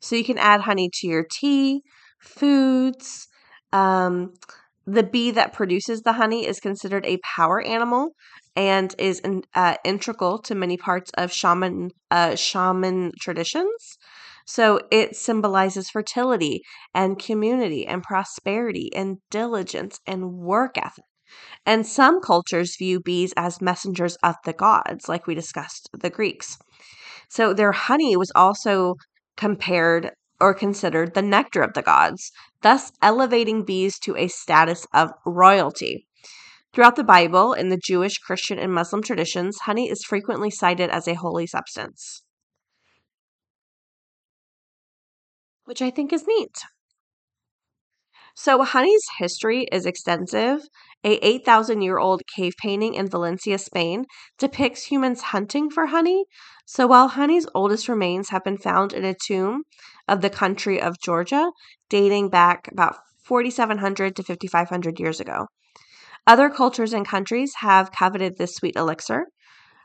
So 0.00 0.16
you 0.16 0.24
can 0.24 0.38
add 0.38 0.62
honey 0.62 0.90
to 0.94 1.06
your 1.06 1.24
tea, 1.30 1.82
foods. 2.20 3.26
Um, 3.72 4.34
the 4.86 5.02
bee 5.02 5.30
that 5.32 5.52
produces 5.52 6.00
the 6.02 6.14
honey 6.14 6.46
is 6.46 6.60
considered 6.60 7.04
a 7.04 7.18
power 7.18 7.60
animal 7.60 8.14
and 8.56 8.94
is 8.98 9.20
uh, 9.54 9.76
integral 9.84 10.38
to 10.38 10.54
many 10.54 10.76
parts 10.78 11.10
of 11.18 11.30
shaman 11.32 11.90
uh, 12.10 12.34
shaman 12.34 13.12
traditions. 13.20 13.98
So 14.46 14.80
it 14.90 15.14
symbolizes 15.14 15.90
fertility 15.90 16.62
and 16.94 17.18
community 17.18 17.86
and 17.86 18.02
prosperity 18.02 18.90
and 18.94 19.18
diligence 19.30 20.00
and 20.06 20.32
work 20.32 20.78
ethic. 20.78 21.04
And 21.66 21.86
some 21.86 22.20
cultures 22.20 22.76
view 22.78 23.00
bees 23.00 23.32
as 23.36 23.60
messengers 23.60 24.16
of 24.22 24.36
the 24.44 24.52
gods, 24.52 25.08
like 25.08 25.26
we 25.26 25.34
discussed 25.34 25.88
the 25.92 26.10
Greeks. 26.10 26.58
So 27.30 27.54
their 27.54 27.72
honey 27.72 28.16
was 28.16 28.32
also 28.34 28.94
compared 29.38 30.10
or 30.40 30.52
considered 30.52 31.14
the 31.14 31.22
nectar 31.22 31.62
of 31.62 31.72
the 31.72 31.82
gods, 31.82 32.30
thus 32.60 32.92
elevating 33.00 33.64
bees 33.64 33.98
to 34.00 34.16
a 34.16 34.28
status 34.28 34.86
of 34.92 35.12
royalty. 35.24 36.06
Throughout 36.74 36.96
the 36.96 37.04
Bible, 37.04 37.54
in 37.54 37.70
the 37.70 37.80
Jewish, 37.82 38.18
Christian, 38.18 38.58
and 38.58 38.72
Muslim 38.72 39.02
traditions, 39.02 39.60
honey 39.60 39.88
is 39.88 40.04
frequently 40.04 40.50
cited 40.50 40.90
as 40.90 41.08
a 41.08 41.14
holy 41.14 41.46
substance, 41.46 42.22
which 45.64 45.80
I 45.80 45.90
think 45.90 46.12
is 46.12 46.26
neat. 46.26 46.58
So, 48.40 48.62
honey's 48.62 49.04
history 49.18 49.66
is 49.72 49.84
extensive. 49.84 50.60
A 51.02 51.14
8,000 51.26 51.82
year 51.82 51.98
old 51.98 52.22
cave 52.36 52.54
painting 52.56 52.94
in 52.94 53.10
Valencia, 53.10 53.58
Spain, 53.58 54.04
depicts 54.38 54.84
humans 54.84 55.22
hunting 55.34 55.70
for 55.70 55.86
honey. 55.86 56.24
So, 56.64 56.86
while 56.86 57.08
honey's 57.08 57.48
oldest 57.52 57.88
remains 57.88 58.28
have 58.28 58.44
been 58.44 58.56
found 58.56 58.92
in 58.92 59.04
a 59.04 59.12
tomb 59.26 59.64
of 60.06 60.20
the 60.20 60.30
country 60.30 60.80
of 60.80 61.00
Georgia, 61.00 61.50
dating 61.88 62.28
back 62.28 62.68
about 62.70 62.94
4,700 63.24 64.14
to 64.14 64.22
5,500 64.22 65.00
years 65.00 65.18
ago, 65.18 65.48
other 66.24 66.48
cultures 66.48 66.92
and 66.92 67.04
countries 67.04 67.54
have 67.58 67.90
coveted 67.90 68.38
this 68.38 68.54
sweet 68.54 68.76
elixir. 68.76 69.26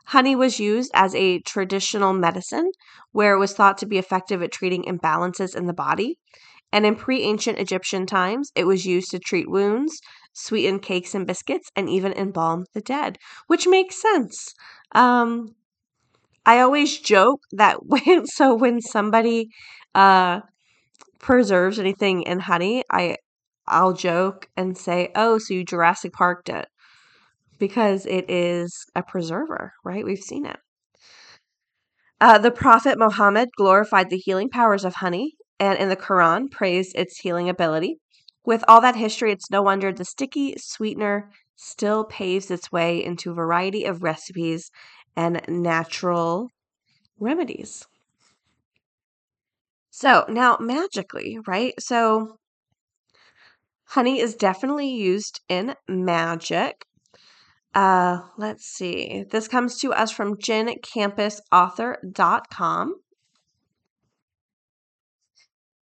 Honey 0.06 0.36
was 0.36 0.60
used 0.60 0.92
as 0.94 1.12
a 1.16 1.40
traditional 1.40 2.12
medicine 2.12 2.70
where 3.10 3.34
it 3.34 3.38
was 3.40 3.52
thought 3.52 3.78
to 3.78 3.86
be 3.86 3.98
effective 3.98 4.44
at 4.44 4.52
treating 4.52 4.84
imbalances 4.84 5.56
in 5.56 5.66
the 5.66 5.72
body. 5.72 6.18
And 6.74 6.84
in 6.84 6.96
pre 6.96 7.22
ancient 7.22 7.60
Egyptian 7.60 8.04
times, 8.04 8.50
it 8.56 8.64
was 8.64 8.84
used 8.84 9.12
to 9.12 9.20
treat 9.20 9.48
wounds, 9.48 10.00
sweeten 10.32 10.80
cakes 10.80 11.14
and 11.14 11.24
biscuits, 11.24 11.70
and 11.76 11.88
even 11.88 12.12
embalm 12.12 12.64
the 12.74 12.80
dead, 12.80 13.16
which 13.46 13.68
makes 13.68 14.02
sense. 14.02 14.52
Um, 14.90 15.54
I 16.44 16.58
always 16.58 16.98
joke 16.98 17.42
that 17.52 17.86
when 17.86 18.26
so 18.26 18.56
when 18.56 18.80
somebody 18.80 19.50
uh, 19.94 20.40
preserves 21.20 21.78
anything 21.78 22.22
in 22.22 22.40
honey, 22.40 22.82
I 22.90 23.18
I'll 23.68 23.92
joke 23.92 24.48
and 24.56 24.76
say, 24.76 25.12
"Oh, 25.14 25.38
so 25.38 25.54
you 25.54 25.64
Jurassic 25.64 26.12
Parked 26.12 26.48
it." 26.48 26.66
Because 27.60 28.04
it 28.06 28.28
is 28.28 28.74
a 28.96 29.04
preserver, 29.04 29.74
right? 29.84 30.04
We've 30.04 30.18
seen 30.18 30.44
it. 30.44 30.58
Uh, 32.20 32.38
the 32.38 32.50
Prophet 32.50 32.98
Muhammad 32.98 33.50
glorified 33.56 34.10
the 34.10 34.18
healing 34.18 34.48
powers 34.50 34.84
of 34.84 34.96
honey 34.96 35.36
and 35.58 35.78
in 35.78 35.88
the 35.88 35.96
Quran 35.96 36.50
praised 36.50 36.96
its 36.96 37.18
healing 37.18 37.48
ability. 37.48 37.98
With 38.44 38.62
all 38.68 38.80
that 38.82 38.96
history, 38.96 39.32
it's 39.32 39.50
no 39.50 39.62
wonder 39.62 39.92
the 39.92 40.04
sticky 40.04 40.56
sweetener 40.58 41.30
still 41.56 42.04
paves 42.04 42.50
its 42.50 42.70
way 42.70 43.02
into 43.02 43.30
a 43.30 43.34
variety 43.34 43.84
of 43.84 44.02
recipes 44.02 44.70
and 45.16 45.40
natural 45.48 46.50
remedies. 47.18 47.86
So 49.90 50.26
now, 50.28 50.58
magically, 50.60 51.38
right? 51.46 51.72
So, 51.80 52.36
honey 53.84 54.20
is 54.20 54.34
definitely 54.34 54.90
used 54.90 55.40
in 55.48 55.74
magic. 55.88 56.84
Uh, 57.74 58.18
let's 58.36 58.66
see. 58.66 59.24
This 59.30 59.48
comes 59.48 59.78
to 59.80 59.92
us 59.92 60.10
from 60.10 60.36
gincampusauthor.com. 60.36 62.94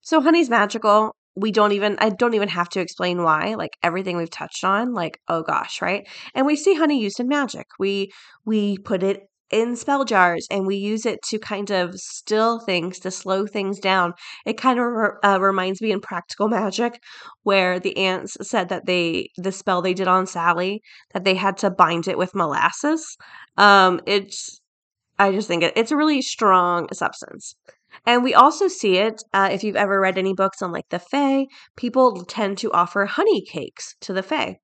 So 0.02 0.21
honey's 0.21 0.50
magical. 0.50 1.14
We 1.35 1.50
don't 1.50 1.73
even 1.73 1.97
I 1.99 2.11
don't 2.11 2.35
even 2.35 2.49
have 2.49 2.68
to 2.71 2.80
explain 2.80 3.23
why. 3.23 3.54
Like 3.54 3.76
everything 3.82 4.16
we've 4.16 4.30
touched 4.30 4.64
on, 4.64 4.92
like 4.92 5.18
oh 5.28 5.42
gosh, 5.42 5.80
right? 5.80 6.06
And 6.35 6.47
we 6.47 6.56
see 6.56 6.75
honey 6.75 7.00
used 7.00 7.21
in 7.21 7.28
magic. 7.28 7.66
We 7.78 8.12
we 8.44 8.78
put 8.78 9.02
it 9.02 9.28
in 9.50 9.76
spell 9.76 10.04
jars 10.04 10.47
and 10.50 10.66
we 10.66 10.76
use 10.76 11.04
it 11.06 11.21
to 11.28 11.38
kind 11.38 11.71
of 11.71 11.94
still 12.00 12.59
things 12.59 12.99
to 12.99 13.11
slow 13.11 13.47
things 13.47 13.78
down 13.78 14.14
it 14.47 14.56
kind 14.56 14.80
of 14.80 14.87
uh, 15.23 15.38
reminds 15.38 15.82
me 15.82 15.92
in 15.92 16.00
practical 16.00 16.49
magic 16.49 16.99
where 17.42 17.78
the 17.78 17.94
aunts 17.99 18.37
said 18.40 18.71
that 18.71 18.87
they 18.87 19.28
the 19.37 19.52
spell 19.52 19.82
they 19.82 19.92
did 19.92 20.09
on 20.09 20.26
sally 20.26 20.80
that 21.12 21.25
they 21.25 21.35
had 21.35 21.59
to 21.59 21.71
bind 21.71 22.09
it 22.09 22.16
with 22.16 22.35
molasses 22.35 23.18
um 23.59 24.00
it's 24.06 24.59
i 25.18 25.30
just 25.30 25.49
think 25.49 25.62
it, 25.62 25.75
it's 25.76 25.92
a 25.92 25.97
really 25.97 26.23
strong 26.23 26.88
substance 26.94 27.54
and 28.06 28.22
we 28.25 28.34
also 28.34 28.68
see 28.68 28.96
it 28.96 29.22
uh, 29.32 29.49
if 29.52 29.62
you've 29.64 29.76
ever 29.76 30.00
read 30.00 30.18
any 30.18 30.34
books 30.34 30.62
on 30.62 30.72
like 30.72 30.88
the 30.90 30.99
Fae, 30.99 31.46
people 31.76 32.25
tend 32.25 32.58
to 32.58 32.72
offer 32.72 33.06
honey 33.06 33.42
cakes 33.44 33.94
to 34.00 34.12
the 34.12 34.22
Fae. 34.22 34.58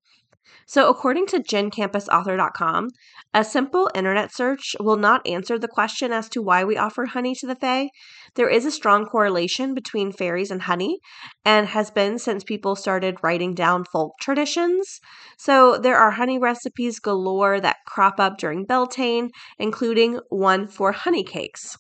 So, 0.67 0.91
according 0.91 1.27
to 1.29 1.41
GenCampusAuthor.com, 1.41 2.89
a 3.33 3.45
simple 3.45 3.91
internet 3.95 4.35
search 4.35 4.77
will 4.81 4.97
not 4.97 5.27
answer 5.27 5.59
the 5.59 5.69
question 5.69 6.13
as 6.13 6.29
to 6.31 6.43
why 6.43 6.63
we 6.65 6.77
offer 6.77 7.07
honey 7.07 7.35
to 7.37 7.47
the 7.47 7.55
Fae. 7.55 7.89
There 8.35 8.49
is 8.49 8.67
a 8.67 8.71
strong 8.71 9.07
correlation 9.07 9.73
between 9.75 10.13
fairies 10.13 10.51
and 10.51 10.63
honey, 10.63 11.01
and 11.45 11.69
has 11.69 11.91
been 11.91 12.19
since 12.19 12.45
people 12.45 12.77
started 12.77 13.17
writing 13.23 13.55
down 13.55 13.85
folk 13.85 14.13
traditions. 14.21 15.01
So, 15.39 15.79
there 15.79 15.97
are 15.97 16.13
honey 16.13 16.39
recipes 16.39 16.99
galore 16.99 17.61
that 17.61 17.79
crop 17.87 18.21
up 18.21 18.39
during 18.39 18.65
Beltane, 18.65 19.31
including 19.59 20.21
one 20.29 20.67
for 20.67 20.93
honey 20.93 21.25
cakes. 21.25 21.77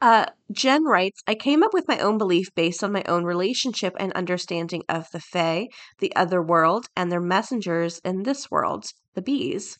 Uh, 0.00 0.26
Jen 0.52 0.84
writes, 0.84 1.22
I 1.26 1.34
came 1.34 1.62
up 1.62 1.72
with 1.72 1.88
my 1.88 1.98
own 1.98 2.18
belief 2.18 2.54
based 2.54 2.84
on 2.84 2.92
my 2.92 3.02
own 3.08 3.24
relationship 3.24 3.94
and 3.98 4.12
understanding 4.12 4.82
of 4.88 5.06
the 5.12 5.20
Fae, 5.20 5.68
the 5.98 6.14
other 6.14 6.42
world, 6.42 6.86
and 6.94 7.10
their 7.10 7.20
messengers 7.20 7.98
in 8.04 8.24
this 8.24 8.50
world, 8.50 8.86
the 9.14 9.22
bees. 9.22 9.78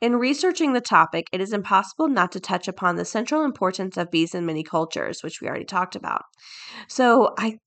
In 0.00 0.16
researching 0.16 0.72
the 0.72 0.80
topic, 0.80 1.26
it 1.32 1.40
is 1.40 1.52
impossible 1.52 2.08
not 2.08 2.32
to 2.32 2.40
touch 2.40 2.68
upon 2.68 2.96
the 2.96 3.04
central 3.04 3.44
importance 3.44 3.96
of 3.96 4.10
bees 4.10 4.34
in 4.34 4.44
many 4.44 4.62
cultures, 4.62 5.22
which 5.22 5.40
we 5.40 5.48
already 5.48 5.64
talked 5.64 5.96
about. 5.96 6.22
So 6.88 7.34
I 7.38 7.58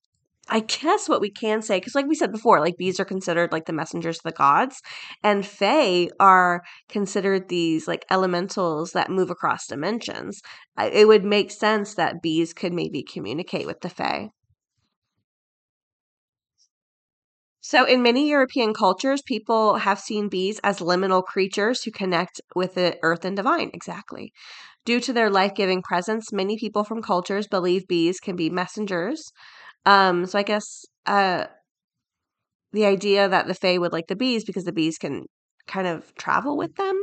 I 0.50 0.62
guess 0.62 1.08
what 1.08 1.22
we 1.22 1.30
can 1.32 1.62
say, 1.62 1.78
because 1.80 1.96
like 1.96 2.08
we 2.08 2.16
said 2.16 2.32
before, 2.32 2.60
like 2.60 2.78
bees 2.78 3.00
are 3.00 3.06
considered 3.06 3.52
like 3.52 3.66
the 3.66 3.74
messengers 3.74 4.18
of 4.18 4.24
the 4.24 4.32
gods, 4.32 4.82
and 5.24 5.46
fae 5.46 6.10
are 6.20 6.64
considered 6.90 7.48
these 7.50 7.88
like 7.88 8.04
elementals 8.12 8.92
that 8.94 9.10
move 9.12 9.30
across 9.30 9.68
dimensions. 9.68 10.42
It 10.78 11.08
would 11.08 11.24
make 11.24 11.52
sense 11.52 11.96
that 11.96 12.22
bees 12.22 12.54
could 12.54 12.74
maybe 12.74 13.04
communicate 13.04 13.66
with 13.68 13.82
the 13.82 13.90
fae. 13.90 14.30
So, 17.62 17.86
in 17.86 18.02
many 18.02 18.28
European 18.30 18.74
cultures, 18.74 19.22
people 19.22 19.76
have 19.76 19.98
seen 20.00 20.28
bees 20.28 20.60
as 20.62 20.80
liminal 20.80 21.24
creatures 21.24 21.84
who 21.84 21.92
connect 21.92 22.42
with 22.54 22.74
the 22.74 22.98
earth 23.02 23.24
and 23.24 23.34
divine. 23.36 23.72
Exactly. 23.74 24.34
Due 24.86 25.02
to 25.02 25.14
their 25.14 25.30
life 25.30 25.56
giving 25.56 25.82
presence, 25.84 26.34
many 26.34 26.58
people 26.58 26.86
from 26.86 27.02
cultures 27.02 27.48
believe 27.48 27.88
bees 27.88 28.20
can 28.22 28.38
be 28.38 28.50
messengers 28.50 29.32
um, 29.86 30.26
so 30.26 30.40
I 30.40 30.44
guess 30.44 30.86
uh, 31.06 31.46
the 32.72 32.86
idea 32.86 33.28
that 33.28 33.48
the 33.48 33.54
Fae 33.54 33.78
would 33.78 33.94
like 33.94 34.08
the 34.08 34.16
bees 34.16 34.44
because 34.44 34.64
the 34.64 34.72
bees 34.72 34.98
can 34.98 35.26
kind 35.68 35.88
of 35.88 36.14
travel 36.16 36.58
with 36.58 36.76
them. 36.76 37.02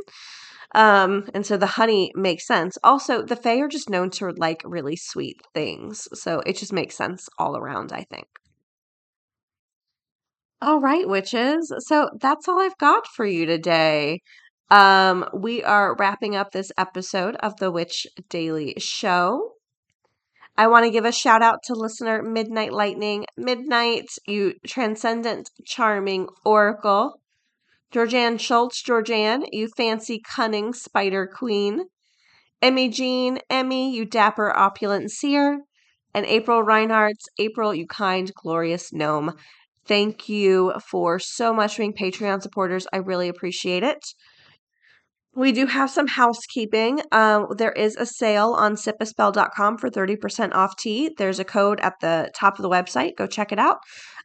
Um, 0.75 1.29
and 1.33 1.45
so 1.45 1.57
the 1.57 1.65
honey 1.65 2.11
makes 2.15 2.45
sense. 2.45 2.77
Also, 2.83 3.21
the 3.21 3.35
Fae 3.35 3.59
are 3.59 3.67
just 3.67 3.89
known 3.89 4.09
to 4.11 4.29
like 4.31 4.61
really 4.65 4.95
sweet 4.95 5.41
things. 5.53 6.07
So 6.13 6.41
it 6.45 6.57
just 6.57 6.73
makes 6.73 6.95
sense 6.95 7.29
all 7.39 7.57
around, 7.57 7.91
I 7.91 8.03
think. 8.03 8.27
All 10.61 10.79
right, 10.79 11.07
witches. 11.07 11.71
So 11.79 12.09
that's 12.19 12.47
all 12.47 12.59
I've 12.59 12.77
got 12.77 13.07
for 13.07 13.25
you 13.25 13.45
today. 13.45 14.21
Um, 14.69 15.29
we 15.33 15.63
are 15.63 15.95
wrapping 15.95 16.35
up 16.35 16.51
this 16.51 16.71
episode 16.77 17.35
of 17.37 17.55
the 17.57 17.71
Witch 17.71 18.07
Daily 18.29 18.73
Show. 18.77 19.53
I 20.59 20.65
want 20.65 20.85
to 20.85 20.91
give 20.91 21.05
a 21.05 21.11
shout 21.11 21.43
out 21.43 21.61
to 21.65 21.75
listener 21.75 22.23
Midnight 22.23 22.73
Lightning. 22.73 23.25
Midnight, 23.37 24.07
you 24.25 24.55
transcendent, 24.65 25.51
charming 25.65 26.27
oracle. 26.43 27.21
Georgianne 27.93 28.39
Schultz, 28.39 28.81
Georgianne, 28.81 29.45
you 29.51 29.69
fancy, 29.77 30.19
cunning 30.19 30.73
spider 30.73 31.27
queen. 31.27 31.83
Emmy 32.59 32.89
Jean, 32.89 33.37
Emmy, 33.51 33.95
you 33.95 34.03
dapper, 34.03 34.51
opulent 34.57 35.11
seer. 35.11 35.59
And 36.13 36.25
April 36.25 36.63
Reinhardt, 36.63 37.21
April, 37.37 37.75
you 37.75 37.85
kind, 37.85 38.31
glorious 38.33 38.91
gnome. 38.91 39.33
Thank 39.85 40.27
you 40.27 40.73
for 40.89 41.19
so 41.19 41.53
much 41.53 41.77
being 41.77 41.93
Patreon 41.93 42.41
supporters. 42.41 42.87
I 42.91 42.97
really 42.97 43.29
appreciate 43.29 43.83
it. 43.83 44.03
We 45.37 45.51
do 45.51 45.67
have 45.67 45.91
some 45.91 46.07
housekeeping. 46.07 46.99
Um, 47.11 47.45
there 47.55 47.71
is 47.71 47.95
a 47.95 48.07
sale 48.07 48.55
on 48.57 48.73
sipaspell.com 48.73 49.77
for 49.77 49.87
30% 49.87 50.55
off 50.55 50.75
tea. 50.77 51.11
There's 51.15 51.39
a 51.39 51.45
code 51.45 51.79
at 51.81 51.93
the 52.01 52.31
top 52.33 52.57
of 52.57 52.63
the 52.63 52.69
website. 52.69 53.11
Go 53.15 53.27
check 53.27 53.51
it 53.51 53.59
out. 53.59 53.77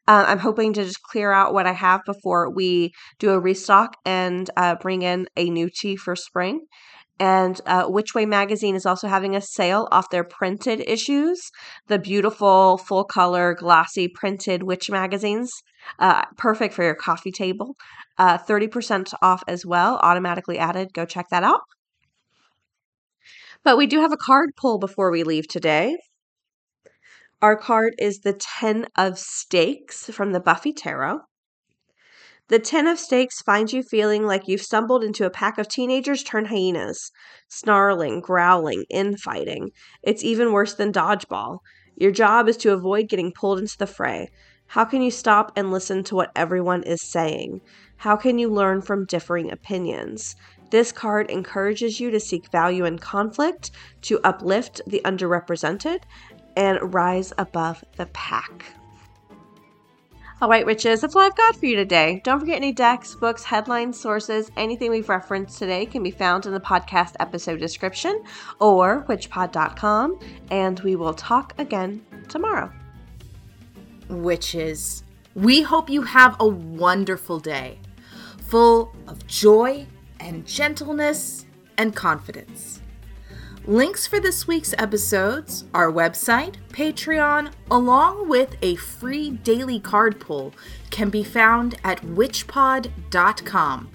Uh, 0.09 0.25
I'm 0.27 0.39
hoping 0.39 0.73
to 0.73 0.85
just 0.85 1.03
clear 1.03 1.31
out 1.31 1.53
what 1.53 1.67
I 1.67 1.73
have 1.73 2.01
before 2.07 2.51
we 2.51 2.93
do 3.19 3.29
a 3.29 3.39
restock 3.39 3.95
and 4.07 4.49
uh, 4.57 4.77
bring 4.77 5.03
in 5.03 5.27
a 5.37 5.51
new 5.51 5.69
tea 5.69 5.97
for 5.97 6.17
spring. 6.17 6.63
And 7.21 7.61
uh, 7.67 7.85
Witch 7.89 8.15
Way 8.15 8.25
Magazine 8.25 8.75
is 8.75 8.87
also 8.87 9.07
having 9.07 9.37
a 9.37 9.43
sale 9.43 9.89
off 9.93 10.09
their 10.09 10.25
printed 10.25 10.81
issues, 10.81 11.51
the 11.89 11.99
beautiful 11.99 12.79
full 12.79 13.05
color 13.05 13.55
glossy 13.55 14.09
printed 14.09 14.63
witch 14.63 14.91
magazines. 14.91 15.53
Uh, 15.99 16.25
perfect 16.37 16.75
for 16.75 16.85
your 16.85 16.95
coffee 16.95 17.33
table. 17.33 17.77
Uh, 18.19 18.39
30% 18.39 19.13
off 19.23 19.43
as 19.49 19.65
well, 19.67 19.99
automatically 20.03 20.59
added. 20.59 20.93
Go 20.93 21.05
check 21.05 21.27
that 21.31 21.45
out. 21.45 21.61
But 23.65 23.77
we 23.77 23.87
do 23.87 24.01
have 24.01 24.13
a 24.13 24.17
card 24.17 24.51
pull 24.57 24.79
before 24.79 25.11
we 25.11 25.23
leave 25.23 25.47
today. 25.49 25.97
Our 27.41 27.57
card 27.57 27.95
is 27.99 28.21
the 28.21 28.33
Ten 28.33 28.87
of 28.97 29.19
Stakes 29.19 30.07
from 30.11 30.33
the 30.33 30.41
Buffy 30.41 30.73
Tarot. 30.73 31.21
The 32.49 32.59
Ten 32.59 32.87
of 32.87 32.99
Stakes 32.99 33.41
finds 33.41 33.73
you 33.73 33.83
feeling 33.83 34.27
like 34.27 34.47
you've 34.47 34.63
stumbled 34.63 35.03
into 35.03 35.25
a 35.25 35.31
pack 35.31 35.59
of 35.59 35.69
teenagers 35.69 36.23
turned 36.23 36.49
hyenas, 36.49 37.11
snarling, 37.49 38.21
growling, 38.21 38.85
infighting. 38.91 39.71
It's 40.03 40.23
even 40.23 40.53
worse 40.53 40.75
than 40.75 40.93
dodgeball. 40.93 41.59
Your 41.97 42.11
job 42.11 42.49
is 42.49 42.57
to 42.59 42.73
avoid 42.73 43.09
getting 43.09 43.33
pulled 43.33 43.59
into 43.59 43.79
the 43.79 43.87
fray. 43.87 44.29
How 44.73 44.87
can 44.87 45.03
you 45.03 45.11
stop 45.11 45.53
and 45.55 45.71
listen 45.71 46.03
to 46.05 46.15
what 46.15 46.33
everyone 46.35 46.83
is 46.85 47.03
saying? 47.03 47.61
How 47.99 48.17
can 48.17 48.39
you 48.39 48.49
learn 48.49 48.81
from 48.81 49.05
differing 49.05 49.53
opinions? 49.53 50.35
This 50.71 50.93
card 50.93 51.31
encourages 51.31 52.01
you 52.01 52.11
to 52.11 52.19
seek 52.19 52.51
value 52.51 52.87
in 52.87 52.99
conflict, 52.99 53.73
to 54.01 54.19
uplift 54.25 54.81
the 54.87 55.03
underrepresented, 55.05 56.05
and 56.57 56.95
rise 56.95 57.35
above 57.37 57.85
the 57.99 58.07
pack. 58.15 58.65
All 60.41 60.49
right, 60.49 60.65
Witches, 60.65 61.03
that's 61.03 61.15
all 61.15 61.21
I've 61.21 61.37
got 61.37 61.55
for 61.55 61.67
you 61.67 61.77
today. 61.77 62.23
Don't 62.25 62.41
forget 62.41 62.57
any 62.57 62.73
decks, 62.73 63.15
books, 63.15 63.45
headlines, 63.45 64.01
sources, 64.01 64.51
anything 64.57 64.91
we've 64.91 65.11
referenced 65.11 65.59
today 65.59 65.85
can 65.85 66.03
be 66.03 66.11
found 66.11 66.47
in 66.47 66.53
the 66.55 66.61
podcast 66.61 67.13
episode 67.21 67.61
description 67.61 68.25
or 68.59 69.05
witchpod.com, 69.07 70.19
and 70.51 70.81
we 70.81 70.97
will 70.97 71.13
talk 71.13 71.53
again 71.59 72.03
tomorrow. 72.31 72.73
Witches, 74.13 75.03
we 75.35 75.63
hope 75.63 75.89
you 75.89 76.03
have 76.03 76.37
a 76.39 76.47
wonderful 76.47 77.41
day, 77.41 77.79
full 78.39 78.95
of 79.09 79.27
joy 79.27 79.87
and 80.21 80.47
gentleness 80.47 81.47
and 81.79 81.97
confidence. 81.97 82.81
Links 83.65 84.07
for 84.07 84.21
this 84.21 84.47
week's 84.47 84.75
episodes, 84.77 85.65
our 85.73 85.91
website, 85.91 86.57
Patreon, 86.69 87.53
along 87.71 88.29
with 88.29 88.57
a 88.61 88.75
free 88.75 89.31
daily 89.31 89.79
card 89.79 90.21
pull 90.21 90.53
can 90.91 91.11
be 91.11 91.23
found 91.23 91.77
at 91.85 92.03
witchpod.com. 92.03 93.91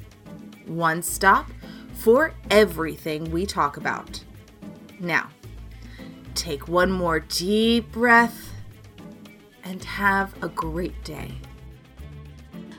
One 0.66 1.04
stop 1.04 1.52
for 1.94 2.34
everything 2.50 3.30
we 3.30 3.46
talk 3.46 3.78
about. 3.78 4.24
Now, 5.00 5.30
take 6.34 6.68
one 6.68 6.92
more 6.92 7.20
deep 7.20 7.92
breath 7.92 8.47
and 9.68 9.84
have 9.84 10.34
a 10.42 10.48
great 10.48 11.04
day. 11.04 11.30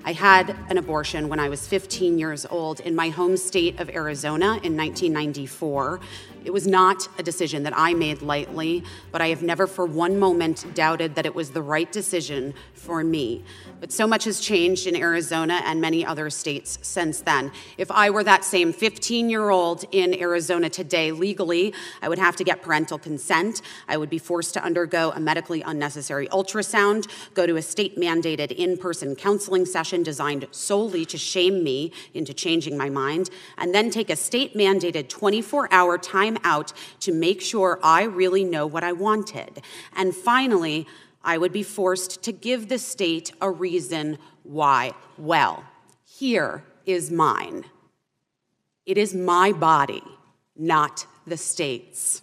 I 0.05 0.13
had 0.13 0.57
an 0.71 0.79
abortion 0.79 1.29
when 1.29 1.39
I 1.39 1.51
was 1.51 1.69
15 1.69 2.19
years 2.19 2.47
old 2.47 2.81
in 2.81 2.95
my 2.95 3.11
home 3.11 3.37
state 3.37 3.79
of 3.79 3.91
Arizona 3.91 4.59
in 4.63 4.75
1994. 4.75 6.01
It 6.49 6.55
was 6.55 6.67
not 6.67 7.07
a 7.19 7.23
decision 7.23 7.65
that 7.65 7.75
I 7.77 7.93
made 7.93 8.23
lightly, 8.23 8.83
but 9.13 9.21
I 9.21 9.29
have 9.29 9.43
never 9.43 9.67
for 9.67 9.85
one 9.85 10.19
moment 10.19 10.65
doubted 10.75 11.15
that 11.17 11.27
it 11.27 11.35
was 11.35 11.51
the 11.51 11.61
right 11.61 11.93
decision 11.93 12.55
for 12.73 13.05
me. 13.05 13.45
But 13.81 13.93
so 13.93 14.07
much 14.07 14.25
has 14.25 14.41
changed 14.41 14.87
in 14.87 14.97
Arizona 14.97 15.61
and 15.67 15.79
many 15.79 16.07
other 16.07 16.31
states 16.31 16.79
since 16.81 17.21
then. 17.21 17.53
If 17.77 17.91
I 17.91 18.09
were 18.09 18.25
that 18.25 18.47
same 18.47 18.73
15 18.73 19.29
year 19.29 19.51
old 19.51 19.85
in 19.93 20.19
Arizona 20.19 20.71
today 20.71 21.13
legally, 21.13 21.75
I 22.01 22.09
would 22.09 22.19
have 22.19 22.35
to 22.37 22.45
get 22.45 22.63
parental 22.63 22.99
consent. 22.99 23.61
I 23.87 23.99
would 23.99 24.09
be 24.09 24.17
forced 24.17 24.55
to 24.55 24.65
undergo 24.65 25.13
a 25.15 25.21
medically 25.21 25.61
unnecessary 25.61 26.29
ultrasound, 26.29 27.09
go 27.35 27.47
to 27.47 27.57
a 27.57 27.63
state 27.63 27.99
mandated 27.99 28.53
in 28.53 28.79
person 28.79 29.15
counseling 29.17 29.67
session 29.67 30.03
designed 30.03 30.47
solely 30.51 31.05
to 31.05 31.19
shame 31.19 31.63
me 31.63 31.93
into 32.15 32.33
changing 32.33 32.79
my 32.79 32.89
mind, 32.89 33.29
and 33.59 33.75
then 33.75 33.91
take 33.91 34.09
a 34.09 34.17
state 34.17 34.55
mandated 34.55 35.11
24 35.11 35.69
hour 35.71 35.99
time 36.39 36.51
out 36.51 36.73
to 37.01 37.13
make 37.13 37.41
sure 37.41 37.79
I 37.83 38.05
really 38.05 38.45
know 38.45 38.67
what 38.67 38.85
I 38.85 38.93
wanted. 38.93 39.63
And 39.97 40.15
finally, 40.15 40.87
I 41.23 41.39
would 41.39 41.53
be 41.53 41.63
forced 41.63 42.23
to 42.25 42.33
give 42.33 42.69
the 42.69 42.79
state 42.79 43.33
a 43.41 43.51
reason 43.51 44.19
why. 44.43 44.93
Well, 45.17 45.65
here 46.05 46.65
is 46.87 47.11
mine. 47.11 47.65
It 48.87 48.97
is 48.97 49.15
my 49.15 49.53
body, 49.53 50.03
not 50.57 51.07
the 51.27 51.37
state's. 51.37 52.23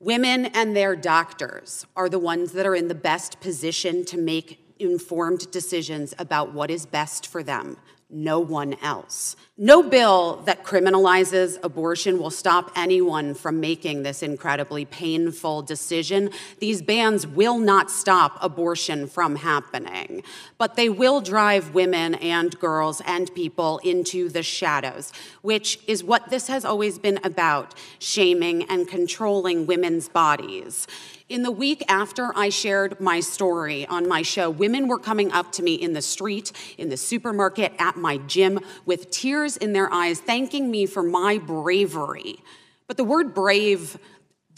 Women 0.00 0.46
and 0.46 0.76
their 0.76 0.94
doctors 0.94 1.84
are 1.96 2.08
the 2.08 2.20
ones 2.20 2.52
that 2.52 2.66
are 2.66 2.76
in 2.76 2.86
the 2.86 2.94
best 2.94 3.40
position 3.40 4.04
to 4.04 4.16
make 4.16 4.60
informed 4.78 5.50
decisions 5.50 6.14
about 6.20 6.54
what 6.54 6.70
is 6.70 6.86
best 6.86 7.26
for 7.26 7.42
them, 7.42 7.76
no 8.10 8.40
one 8.40 8.74
else. 8.82 9.36
No 9.58 9.82
bill 9.82 10.36
that 10.46 10.64
criminalizes 10.64 11.58
abortion 11.62 12.18
will 12.18 12.30
stop 12.30 12.72
anyone 12.74 13.34
from 13.34 13.60
making 13.60 14.02
this 14.02 14.22
incredibly 14.22 14.86
painful 14.86 15.60
decision. 15.62 16.30
These 16.58 16.80
bans 16.80 17.26
will 17.26 17.58
not 17.58 17.90
stop 17.90 18.38
abortion 18.40 19.08
from 19.08 19.36
happening, 19.36 20.22
but 20.56 20.76
they 20.76 20.88
will 20.88 21.20
drive 21.20 21.74
women 21.74 22.14
and 22.14 22.58
girls 22.58 23.02
and 23.04 23.34
people 23.34 23.78
into 23.84 24.30
the 24.30 24.42
shadows, 24.42 25.12
which 25.42 25.78
is 25.86 26.02
what 26.02 26.30
this 26.30 26.46
has 26.46 26.64
always 26.64 26.98
been 26.98 27.18
about 27.22 27.74
shaming 27.98 28.62
and 28.70 28.88
controlling 28.88 29.66
women's 29.66 30.08
bodies. 30.08 30.86
In 31.28 31.42
the 31.42 31.50
week 31.50 31.84
after 31.88 32.32
I 32.34 32.48
shared 32.48 33.00
my 33.00 33.20
story 33.20 33.86
on 33.86 34.08
my 34.08 34.22
show, 34.22 34.48
women 34.48 34.88
were 34.88 34.98
coming 34.98 35.30
up 35.30 35.52
to 35.52 35.62
me 35.62 35.74
in 35.74 35.92
the 35.92 36.00
street, 36.00 36.52
in 36.78 36.88
the 36.88 36.96
supermarket, 36.96 37.74
at 37.78 37.97
my 37.98 38.18
gym 38.18 38.60
with 38.86 39.10
tears 39.10 39.56
in 39.56 39.72
their 39.72 39.92
eyes, 39.92 40.20
thanking 40.20 40.70
me 40.70 40.86
for 40.86 41.02
my 41.02 41.38
bravery. 41.38 42.42
But 42.86 42.96
the 42.96 43.04
word 43.04 43.34
brave 43.34 43.98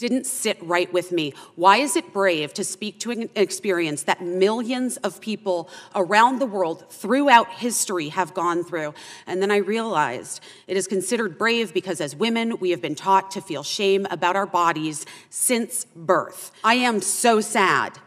didn't 0.01 0.25
sit 0.25 0.57
right 0.63 0.91
with 0.91 1.11
me. 1.11 1.31
Why 1.55 1.77
is 1.77 1.95
it 1.95 2.11
brave 2.11 2.55
to 2.55 2.63
speak 2.63 2.99
to 3.01 3.11
an 3.11 3.29
experience 3.35 4.01
that 4.03 4.19
millions 4.19 4.97
of 4.97 5.21
people 5.21 5.69
around 5.93 6.39
the 6.39 6.47
world 6.47 6.89
throughout 6.89 7.51
history 7.51 8.09
have 8.09 8.33
gone 8.33 8.63
through? 8.63 8.95
And 9.27 9.43
then 9.43 9.51
I 9.51 9.57
realized 9.57 10.41
it 10.65 10.75
is 10.75 10.87
considered 10.87 11.37
brave 11.37 11.71
because 11.71 12.01
as 12.01 12.15
women, 12.15 12.57
we 12.57 12.71
have 12.71 12.81
been 12.81 12.95
taught 12.95 13.29
to 13.31 13.41
feel 13.41 13.61
shame 13.61 14.07
about 14.09 14.35
our 14.35 14.47
bodies 14.47 15.05
since 15.29 15.85
birth. 15.95 16.51
I 16.63 16.75
am 16.75 17.01
so 17.01 17.39
sad 17.39 17.99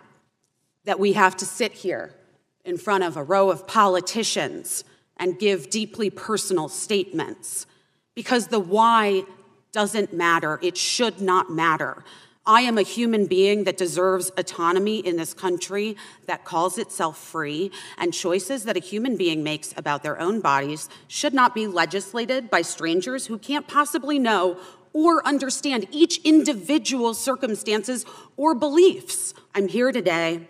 that 0.87 0.99
we 0.99 1.13
have 1.13 1.37
to 1.37 1.47
sit 1.47 1.73
here 1.73 2.13
in 2.65 2.77
front 2.77 3.05
of 3.05 3.17
a 3.17 3.23
row 3.23 3.51
of 3.51 3.69
politicians 3.69 4.83
and 5.17 5.39
give 5.39 5.71
deeply 5.71 6.11
personal 6.11 6.69
statements 6.69 7.67
because 8.15 8.49
the 8.49 8.61
why 8.61 9.25
doesn't 9.73 10.13
matter. 10.13 10.59
It 10.63 10.77
should 10.77 11.21
not 11.21 11.51
matter. 11.51 12.05
I 12.47 12.61
am 12.61 12.77
a 12.77 12.83
human 12.83 13.27
being 13.27 13.65
that 13.65 13.79
deserves 13.79 14.31
autonomy 14.37 14.99
in 14.99 15.17
this 15.17 15.33
country 15.33 15.97
that 16.27 16.45
calls 16.45 16.77
itself 16.77 17.19
free, 17.19 17.71
and 17.97 18.13
choices 18.13 18.65
that 18.65 18.77
a 18.77 18.81
human 18.81 19.17
being 19.17 19.43
makes 19.43 19.73
about 19.79 20.03
their 20.03 20.21
own 20.21 20.41
bodies 20.41 20.91
should 21.09 21.33
not 21.33 21.55
be 21.55 21.67
legislated 21.67 22.51
by 22.51 22.61
strangers 22.61 23.27
who 23.27 23.39
can't 23.39 23.67
possibly 23.67 24.19
know 24.19 24.59
or 24.93 25.27
understand 25.27 25.89
each 25.91 26.19
individual's 26.19 27.19
circumstances 27.19 28.05
or 28.37 28.55
beliefs. 28.55 29.33
I'm 29.55 29.67
here 29.69 29.91
today 29.91 30.47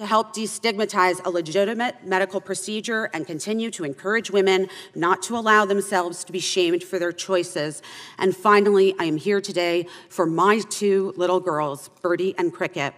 to 0.00 0.06
help 0.06 0.34
destigmatize 0.34 1.22
a 1.26 1.30
legitimate 1.30 1.94
medical 2.06 2.40
procedure 2.40 3.10
and 3.12 3.26
continue 3.26 3.70
to 3.70 3.84
encourage 3.84 4.30
women 4.30 4.66
not 4.94 5.20
to 5.20 5.36
allow 5.36 5.66
themselves 5.66 6.24
to 6.24 6.32
be 6.32 6.38
shamed 6.38 6.82
for 6.82 6.98
their 6.98 7.12
choices. 7.12 7.82
And 8.16 8.34
finally, 8.34 8.94
I 8.98 9.04
am 9.04 9.18
here 9.18 9.42
today 9.42 9.86
for 10.08 10.24
my 10.24 10.62
two 10.70 11.12
little 11.18 11.38
girls, 11.38 11.90
Birdie 12.00 12.34
and 12.38 12.50
Cricket. 12.50 12.94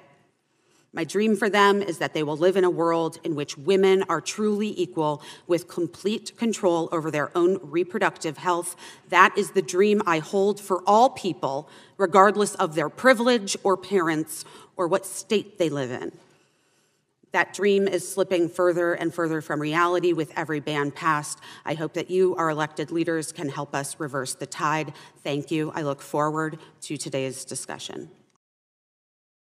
My 0.93 1.03
dream 1.03 1.35
for 1.35 1.51
them 1.51 1.83
is 1.83 1.99
that 1.99 2.15
they 2.15 2.23
will 2.23 2.37
live 2.37 2.57
in 2.57 2.63
a 2.63 2.71
world 2.71 3.19
in 3.25 3.35
which 3.35 3.59
women 3.59 4.05
are 4.09 4.21
truly 4.21 4.73
equal 4.81 5.23
with 5.49 5.67
complete 5.67 6.37
control 6.37 6.89
over 6.93 7.11
their 7.11 7.37
own 7.37 7.59
reproductive 7.63 8.39
health. 8.39 8.77
That 9.09 9.37
is 9.37 9.51
the 9.51 9.63
dream 9.63 10.03
I 10.07 10.21
hold 10.21 10.61
for 10.61 10.85
all 10.87 11.11
people, 11.11 11.69
regardless 11.97 12.55
of 12.55 12.77
their 12.77 12.89
privilege 12.89 13.57
or 13.65 13.77
parents 13.77 14.45
or 14.77 14.87
what 14.87 15.05
state 15.05 15.59
they 15.59 15.69
live 15.69 15.91
in. 15.91 16.13
That 17.33 17.55
dream 17.55 17.89
is 17.89 18.07
slipping 18.07 18.49
further 18.49 18.93
and 18.93 19.13
further 19.13 19.41
from 19.41 19.61
reality 19.61 20.13
with 20.13 20.33
every 20.37 20.61
ban 20.61 20.91
passed. 20.91 21.41
I 21.65 21.75
hope 21.75 21.95
that 21.95 22.11
you, 22.11 22.37
our 22.37 22.51
elected 22.51 22.91
leaders, 22.91 23.33
can 23.33 23.49
help 23.49 23.75
us 23.75 23.99
reverse 23.99 24.35
the 24.35 24.47
tide. 24.47 24.93
Thank 25.25 25.51
you. 25.51 25.73
I 25.75 25.83
look 25.83 26.03
forward 26.03 26.59
to 26.83 26.97
today's 26.97 27.45
discussion. 27.45 28.11